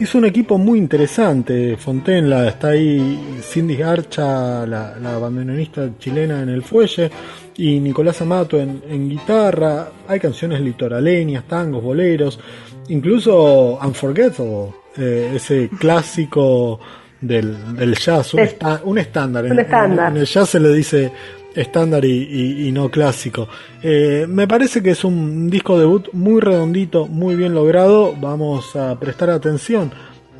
Hizo 0.00 0.16
un 0.16 0.24
equipo 0.24 0.56
muy 0.56 0.78
interesante, 0.78 1.76
Fontenla, 1.76 2.48
está 2.48 2.68
ahí 2.68 3.38
Cindy 3.42 3.76
Garcha, 3.76 4.66
la, 4.66 4.96
la 4.98 5.18
bandoneonista 5.18 5.90
chilena 5.98 6.42
en 6.42 6.48
el 6.48 6.62
fuelle, 6.62 7.10
y 7.58 7.78
Nicolás 7.78 8.22
Amato 8.22 8.58
en, 8.58 8.82
en 8.88 9.10
guitarra, 9.10 9.88
hay 10.08 10.18
canciones 10.18 10.62
litoraleñas, 10.62 11.44
tangos, 11.46 11.82
boleros, 11.82 12.40
incluso 12.88 13.78
Unforgettable, 13.84 14.68
eh, 14.96 15.32
ese 15.36 15.68
clásico 15.78 16.80
del, 17.20 17.76
del 17.76 17.94
jazz, 17.94 18.32
un, 18.32 18.40
estándar. 18.40 18.80
un 18.84 18.98
En- 18.98 19.08
estándar. 19.08 19.44
En, 19.44 20.16
el 20.16 20.26
jazz 20.26 20.48
se 20.48 20.60
le 20.60 20.72
dice 20.72 21.12
estándar 21.54 22.04
y, 22.04 22.10
y- 22.12 22.68
y 22.68 22.72
no 22.72 22.90
clásico. 22.90 23.48
Eh, 23.82 24.26
me 24.28 24.46
parece 24.48 24.82
que 24.82 24.90
es 24.90 25.04
un 25.04 25.48
disco 25.50 25.78
debut 25.78 26.08
muy 26.12 26.40
redondito, 26.40 27.06
muy 27.06 27.34
bien 27.36 27.54
logrado. 27.54 28.14
Vamos 28.20 28.74
a 28.76 28.98
prestar 28.98 29.30
atención 29.30 29.90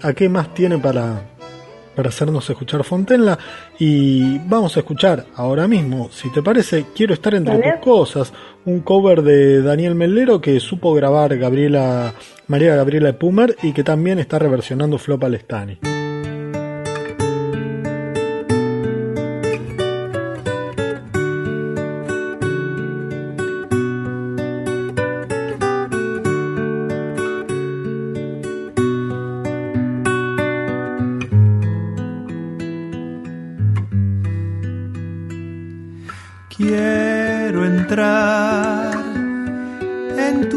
a 0.03 0.13
qué 0.15 0.29
más 0.29 0.53
tiene 0.55 0.79
para, 0.79 1.23
para 1.95 2.09
hacernos 2.09 2.49
escuchar 2.51 2.83
Fontenla. 2.85 3.39
Y 3.79 4.39
vamos 4.49 4.77
a 4.77 4.81
escuchar 4.81 5.27
ahora 5.37 5.69
mismo, 5.69 6.09
si 6.11 6.31
te 6.31 6.43
parece, 6.43 6.87
quiero 6.95 7.15
estar 7.15 7.35
entre 7.35 7.59
Dale. 7.59 7.73
tus 7.73 7.81
cosas. 7.83 8.33
Un 8.65 8.81
cover 8.81 9.23
de 9.23 9.61
Daniel 9.63 9.95
Mellero 9.95 10.41
que 10.41 10.61
supo 10.61 10.95
grabar 10.95 11.37
Gabriela, 11.37 12.15
María 12.47 12.77
Gabriela 12.77 13.13
Pumer 13.13 13.57
y 13.63 13.73
que 13.73 13.83
también 13.85 14.19
está 14.21 14.39
reversionando 14.39 14.99
Flo 14.99 15.19
Palestani. 15.19 15.79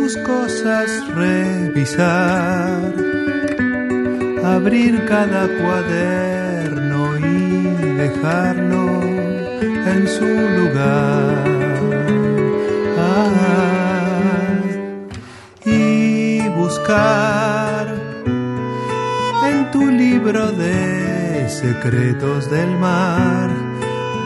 Tus 0.06 0.18
cosas, 0.18 0.88
revisar, 1.16 2.94
abrir 4.44 5.04
cada 5.06 5.48
cuaderno 5.58 7.18
y 7.18 7.66
dejarlo 7.98 9.02
en 9.02 10.08
su 10.08 10.28
lugar. 10.60 11.44
Ah, 13.00 13.34
y 15.66 16.50
buscar 16.50 17.88
en 19.50 19.72
tu 19.72 19.88
libro 19.90 20.52
de 20.52 21.50
secretos 21.50 22.52
del 22.52 22.78
mar, 22.78 23.50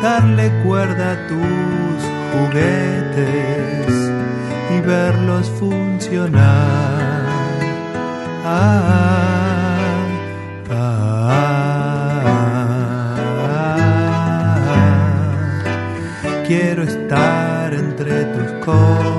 darle 0.04 0.52
cuerda 0.62 1.14
a 1.14 1.28
tus 1.28 2.00
juguetes 2.34 4.09
y 4.80 4.82
verlos 4.82 5.50
funcionar. 5.60 6.40
Ah, 8.46 9.78
ah, 10.72 11.34
quiero 16.48 16.84
estar 16.84 17.74
entre 17.74 18.26
tus 18.26 18.52
cosas. 18.66 19.19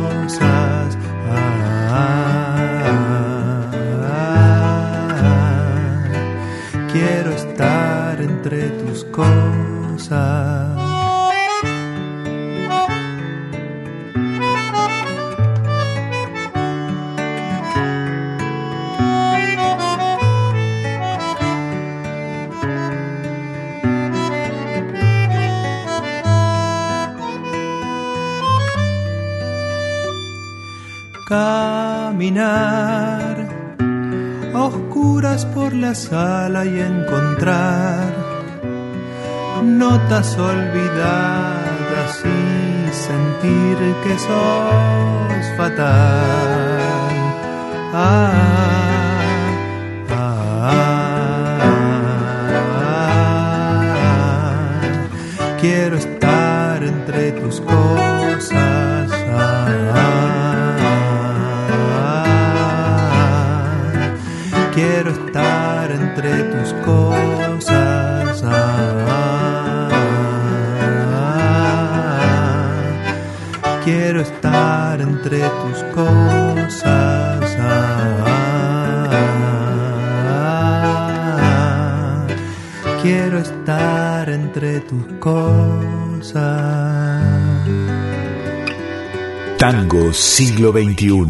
Siglo 90.13 90.73
XXI. 90.73 91.27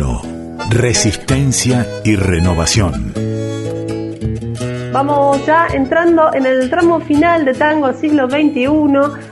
Resistencia 0.70 1.86
y 2.04 2.16
renovación. 2.16 3.12
Vamos 4.92 5.46
ya 5.46 5.68
entrando 5.72 6.34
en 6.34 6.46
el 6.46 6.68
tramo 6.68 7.00
final 7.00 7.44
de 7.44 7.54
Tango 7.54 7.92
Siglo 7.92 8.28
XXI 8.28 8.66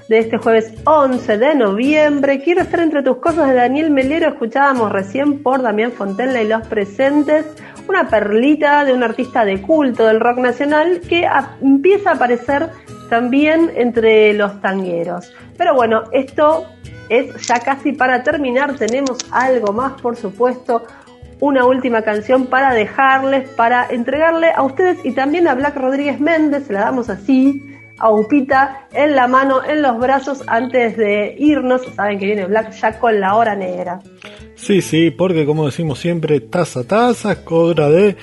de 0.08 0.18
este 0.18 0.38
jueves 0.38 0.72
11 0.84 1.38
de 1.38 1.54
noviembre. 1.54 2.40
Quiero 2.42 2.62
estar 2.62 2.80
entre 2.80 3.02
tus 3.02 3.16
cosas 3.16 3.48
de 3.48 3.54
Daniel 3.54 3.90
Melero. 3.90 4.28
Escuchábamos 4.28 4.92
recién 4.92 5.42
por 5.42 5.62
Damián 5.62 5.92
Fontella 5.92 6.40
y 6.42 6.48
los 6.48 6.66
presentes 6.66 7.44
una 7.88 8.08
perlita 8.08 8.84
de 8.84 8.92
un 8.92 9.02
artista 9.02 9.44
de 9.44 9.62
culto 9.62 10.06
del 10.06 10.20
rock 10.20 10.38
nacional 10.38 11.00
que 11.08 11.26
empieza 11.62 12.10
a 12.10 12.14
aparecer 12.14 12.68
también 13.08 13.72
entre 13.74 14.34
los 14.34 14.60
tangueros. 14.60 15.32
Pero 15.56 15.74
bueno, 15.74 16.04
esto 16.12 16.66
es 17.08 17.46
ya 17.46 17.60
casi 17.60 17.92
para 17.92 18.22
terminar. 18.22 18.76
Tenemos 18.76 19.18
algo 19.30 19.72
más, 19.72 20.00
por 20.00 20.16
supuesto 20.16 20.84
una 21.40 21.66
última 21.66 22.02
canción 22.02 22.46
para 22.46 22.74
dejarles, 22.74 23.48
para 23.50 23.86
entregarle 23.88 24.50
a 24.54 24.62
ustedes 24.62 24.98
y 25.04 25.12
también 25.12 25.46
a 25.46 25.54
Black 25.54 25.76
Rodríguez 25.76 26.20
Méndez, 26.20 26.66
se 26.66 26.72
la 26.72 26.80
damos 26.80 27.08
así, 27.10 27.62
a 27.98 28.12
Upita, 28.12 28.86
en 28.92 29.16
la 29.16 29.28
mano, 29.28 29.62
en 29.64 29.82
los 29.82 29.98
brazos, 29.98 30.42
antes 30.46 30.96
de 30.96 31.34
irnos. 31.38 31.82
Saben 31.96 32.18
que 32.18 32.26
viene 32.26 32.46
Black 32.46 32.72
ya 32.72 32.98
con 32.98 33.20
la 33.20 33.34
hora 33.34 33.54
negra. 33.54 34.00
Sí, 34.54 34.82
sí, 34.82 35.10
porque 35.10 35.44
como 35.46 35.66
decimos 35.66 35.98
siempre, 35.98 36.40
taza 36.40 36.84
taza, 36.84 37.36
hora 37.48 37.88
de 37.88 38.16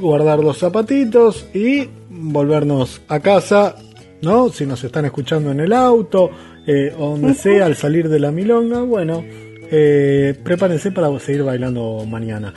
guardar 0.00 0.40
los 0.40 0.58
zapatitos 0.58 1.48
y 1.54 1.88
volvernos 2.08 3.02
a 3.08 3.20
casa, 3.20 3.76
¿no? 4.22 4.48
Si 4.48 4.66
nos 4.66 4.82
están 4.82 5.04
escuchando 5.04 5.50
en 5.50 5.60
el 5.60 5.72
auto 5.72 6.30
eh, 6.66 6.94
donde 6.96 7.34
sea 7.34 7.66
al 7.66 7.76
salir 7.76 8.08
de 8.08 8.20
la 8.20 8.30
milonga, 8.30 8.82
bueno, 8.82 9.24
eh, 9.70 10.34
prepárense 10.42 10.90
para 10.90 11.16
seguir 11.20 11.42
bailando 11.42 12.04
mañana. 12.06 12.52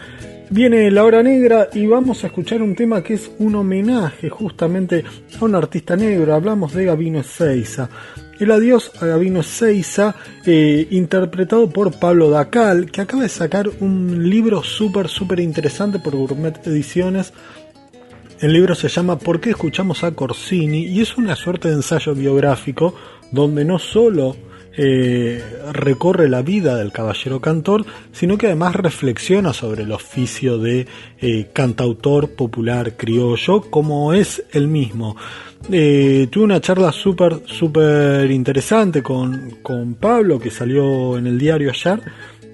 Viene 0.50 0.92
la 0.92 1.04
hora 1.04 1.24
negra 1.24 1.70
y 1.74 1.88
vamos 1.88 2.24
a 2.24 2.28
escuchar 2.28 2.62
un 2.62 2.76
tema 2.76 3.02
que 3.02 3.16
es 3.16 3.32
un 3.40 3.56
homenaje 3.56 4.30
justamente 4.30 5.04
a 5.40 5.46
un 5.46 5.56
artista 5.56 5.96
negro. 5.96 6.36
Hablamos 6.36 6.74
de 6.74 6.86
Gabino 6.86 7.22
Ezeiza. 7.22 7.90
El 8.40 8.52
adiós 8.52 8.92
a 9.02 9.06
Gabino 9.06 9.40
Ezeiza, 9.40 10.16
eh, 10.46 10.88
interpretado 10.92 11.70
por 11.70 11.98
Pablo 11.98 12.30
Dacal, 12.30 12.92
que 12.92 13.02
acaba 13.02 13.24
de 13.24 13.30
sacar 13.30 13.70
un 13.80 14.30
libro 14.30 14.64
súper, 14.64 15.08
súper 15.08 15.40
interesante 15.40 15.98
por 15.98 16.16
Gourmet 16.16 16.68
Ediciones. 16.68 17.34
El 18.40 18.54
libro 18.54 18.76
se 18.76 18.90
llama 18.90 19.18
¿Por 19.18 19.40
qué 19.40 19.52
escuchamos 19.52 20.04
a 20.04 20.12
Corsini? 20.12 20.86
y 20.86 21.02
es 21.02 21.18
una 21.18 21.36
suerte 21.36 21.70
de 21.70 21.76
ensayo 21.76 22.14
biográfico 22.14 22.94
donde 23.32 23.66
no 23.66 23.80
solo 23.80 24.36
eh, 24.76 25.40
recorre 25.72 26.28
la 26.28 26.42
vida 26.42 26.76
del 26.76 26.92
caballero 26.92 27.40
cantor, 27.40 27.86
sino 28.12 28.40
que 28.40 28.48
además 28.48 28.76
reflexiona 28.76 29.54
sobre 29.54 29.84
el 29.84 29.92
oficio 29.92 30.58
de 30.58 30.88
eh, 31.22 31.50
cantautor 31.54 32.32
popular 32.32 32.98
criollo, 32.98 33.62
como 33.70 34.14
es 34.14 34.44
el 34.52 34.68
mismo. 34.68 35.16
Eh, 35.72 36.28
tuve 36.32 36.46
una 36.46 36.60
charla 36.60 36.92
súper, 36.92 37.42
súper 37.46 38.30
interesante 38.32 39.04
con, 39.04 39.60
con 39.62 39.94
Pablo, 39.94 40.40
que 40.40 40.50
salió 40.50 41.20
en 41.20 41.28
el 41.28 41.38
diario 41.38 41.70
ayer. 41.70 42.02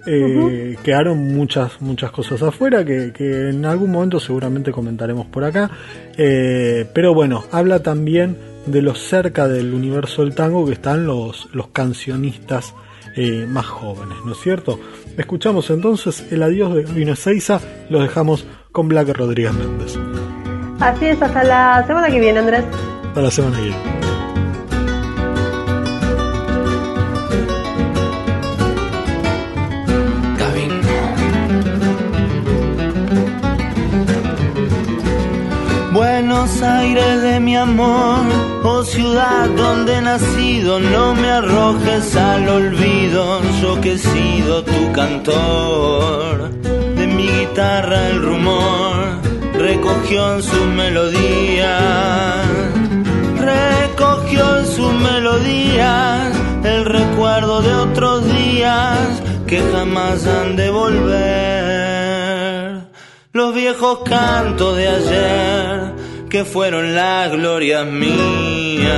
Eh, 0.05 0.75
Quedaron 0.83 1.19
muchas, 1.19 1.81
muchas 1.81 2.11
cosas 2.11 2.41
afuera 2.41 2.83
que, 2.83 3.13
que 3.13 3.49
en 3.49 3.63
algún 3.63 3.91
momento 3.91 4.19
seguramente 4.19 4.71
comentaremos 4.71 5.27
por 5.27 5.45
acá. 5.45 5.71
Pero 6.17 7.13
bueno, 7.13 7.45
habla 7.51 7.81
también 7.81 8.48
de 8.71 8.81
lo 8.81 8.95
cerca 8.95 9.47
del 9.47 9.73
universo 9.73 10.23
del 10.23 10.35
tango 10.35 10.65
que 10.65 10.73
están 10.73 11.05
los, 11.05 11.49
los 11.53 11.67
cancionistas 11.69 12.73
eh, 13.15 13.45
más 13.47 13.65
jóvenes, 13.65 14.17
¿no 14.25 14.33
es 14.33 14.39
cierto? 14.39 14.79
Escuchamos 15.17 15.69
entonces 15.69 16.31
el 16.31 16.43
adiós 16.43 16.73
de 16.75 16.83
Gabino 16.83 17.13
Ezeiza, 17.13 17.59
los 17.89 18.01
dejamos 18.01 18.45
con 18.71 18.87
Black 18.87 19.09
Rodríguez 19.09 19.53
Méndez. 19.53 19.97
Así 20.79 21.05
es, 21.07 21.21
hasta 21.21 21.43
la 21.43 21.83
semana 21.85 22.07
que 22.09 22.19
viene, 22.19 22.39
Andrés. 22.39 22.63
Hasta 23.07 23.21
la 23.21 23.31
semana 23.31 23.57
que 23.57 23.63
viene. 23.63 24.18
Buenos 36.19 36.61
Aires 36.61 37.21
de 37.21 37.39
mi 37.39 37.55
amor, 37.55 38.25
oh 38.65 38.83
ciudad 38.83 39.47
donde 39.55 39.95
he 39.95 40.01
nacido, 40.01 40.77
no 40.77 41.15
me 41.15 41.29
arrojes 41.29 42.13
al 42.17 42.49
olvido, 42.49 43.41
yo 43.61 43.79
que 43.79 43.93
he 43.93 43.97
sido 43.97 44.61
tu 44.65 44.91
cantor. 44.91 46.49
De 46.97 47.07
mi 47.07 47.25
guitarra 47.25 48.09
el 48.09 48.21
rumor 48.21 49.21
recogió 49.53 50.35
en 50.35 50.43
su 50.43 50.61
melodía, 50.65 52.43
recogió 53.39 54.57
en 54.57 54.65
su 54.65 54.91
melodía 54.91 56.29
el 56.65 56.83
recuerdo 56.83 57.61
de 57.61 57.73
otros 57.73 58.25
días 58.25 59.21
que 59.47 59.61
jamás 59.71 60.27
han 60.27 60.57
de 60.57 60.69
volver. 60.69 62.09
Los 63.31 63.55
viejos 63.55 63.99
cantos 63.99 64.75
de 64.75 64.87
ayer 64.89 65.98
que 66.29 66.45
fueron 66.45 66.93
las 66.93 67.31
glorias 67.31 67.87
mías. 67.87 68.89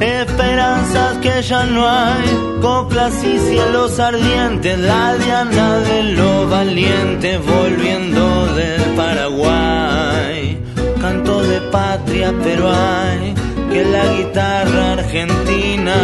Esperanzas 0.00 1.18
que 1.18 1.42
ya 1.42 1.64
no 1.64 1.88
hay, 1.88 2.60
coplas 2.60 3.24
y 3.24 3.38
cielos 3.38 3.98
ardientes, 3.98 4.78
la 4.78 5.16
diana 5.16 5.78
de 5.80 6.02
los 6.14 6.48
valientes 6.48 7.44
volviendo 7.44 8.54
del 8.54 8.82
Paraguay. 8.94 9.97
Patria, 11.60 12.32
pero 12.42 12.70
hay 12.70 13.34
que 13.70 13.84
la 13.84 14.04
guitarra 14.14 14.92
argentina, 14.92 15.94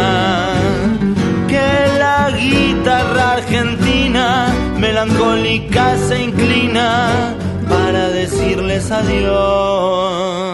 que 1.47 1.87
la 1.97 2.31
guitarra 2.31 3.33
argentina 3.33 4.53
melancólica 4.77 5.97
se 5.97 6.23
inclina 6.23 7.35
para 7.69 8.09
decirles 8.09 8.91
adiós. 8.91 10.45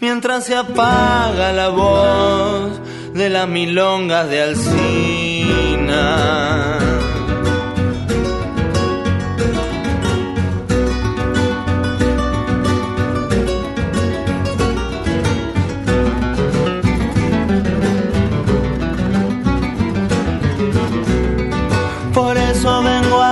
mientras 0.00 0.44
se 0.44 0.56
apaga 0.56 1.52
la 1.52 1.68
voz 1.68 2.80
de 3.14 3.28
las 3.28 3.46
milongas 3.48 4.28
de 4.30 4.42
Alcina. 4.42 6.00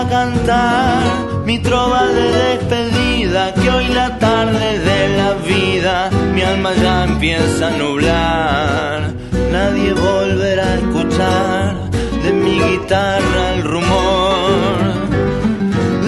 Cantar 0.07 1.03
mi 1.45 1.59
trova 1.59 2.07
de 2.07 2.31
despedida, 2.31 3.55
que 3.55 3.71
hoy 3.71 3.89
la 3.89 4.19
tarde 4.19 4.79
de 4.79 5.17
la 5.17 5.33
vida 5.35 6.11
mi 6.35 6.43
alma 6.43 6.73
ya 6.75 7.05
empieza 7.05 7.69
a 7.69 7.71
nublar. 7.71 9.13
Nadie 9.51 9.93
volverá 9.95 10.65
a 10.65 10.75
escuchar 10.75 11.77
de 12.23 12.33
mi 12.33 12.61
guitarra 12.61 13.55
el 13.55 13.63
rumor, 13.63 14.79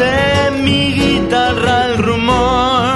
de 0.02 0.50
mi 0.62 0.92
guitarra 0.92 1.86
el 1.86 1.98
rumor, 1.98 2.94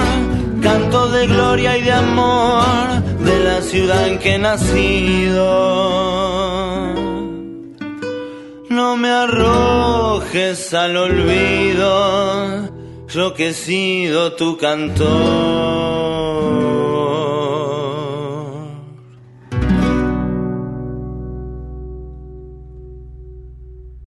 canto 0.61 1.09
de 1.09 1.27
gloria 1.27 1.77
y 1.77 1.81
de 1.81 1.91
amor 1.91 2.75
de 3.19 3.43
la 3.43 3.61
ciudad 3.61 4.07
en 4.07 4.19
que 4.19 4.35
he 4.35 4.39
nacido. 4.39 5.45
No 8.75 8.97
me 8.97 9.09
arrojes 9.09 10.73
al 10.73 10.97
olvido, 10.97 12.69
yo 13.07 13.33
que 13.33 13.47
he 13.47 13.53
sido 13.53 14.33
tu 14.33 14.57
cantor. 14.57 15.05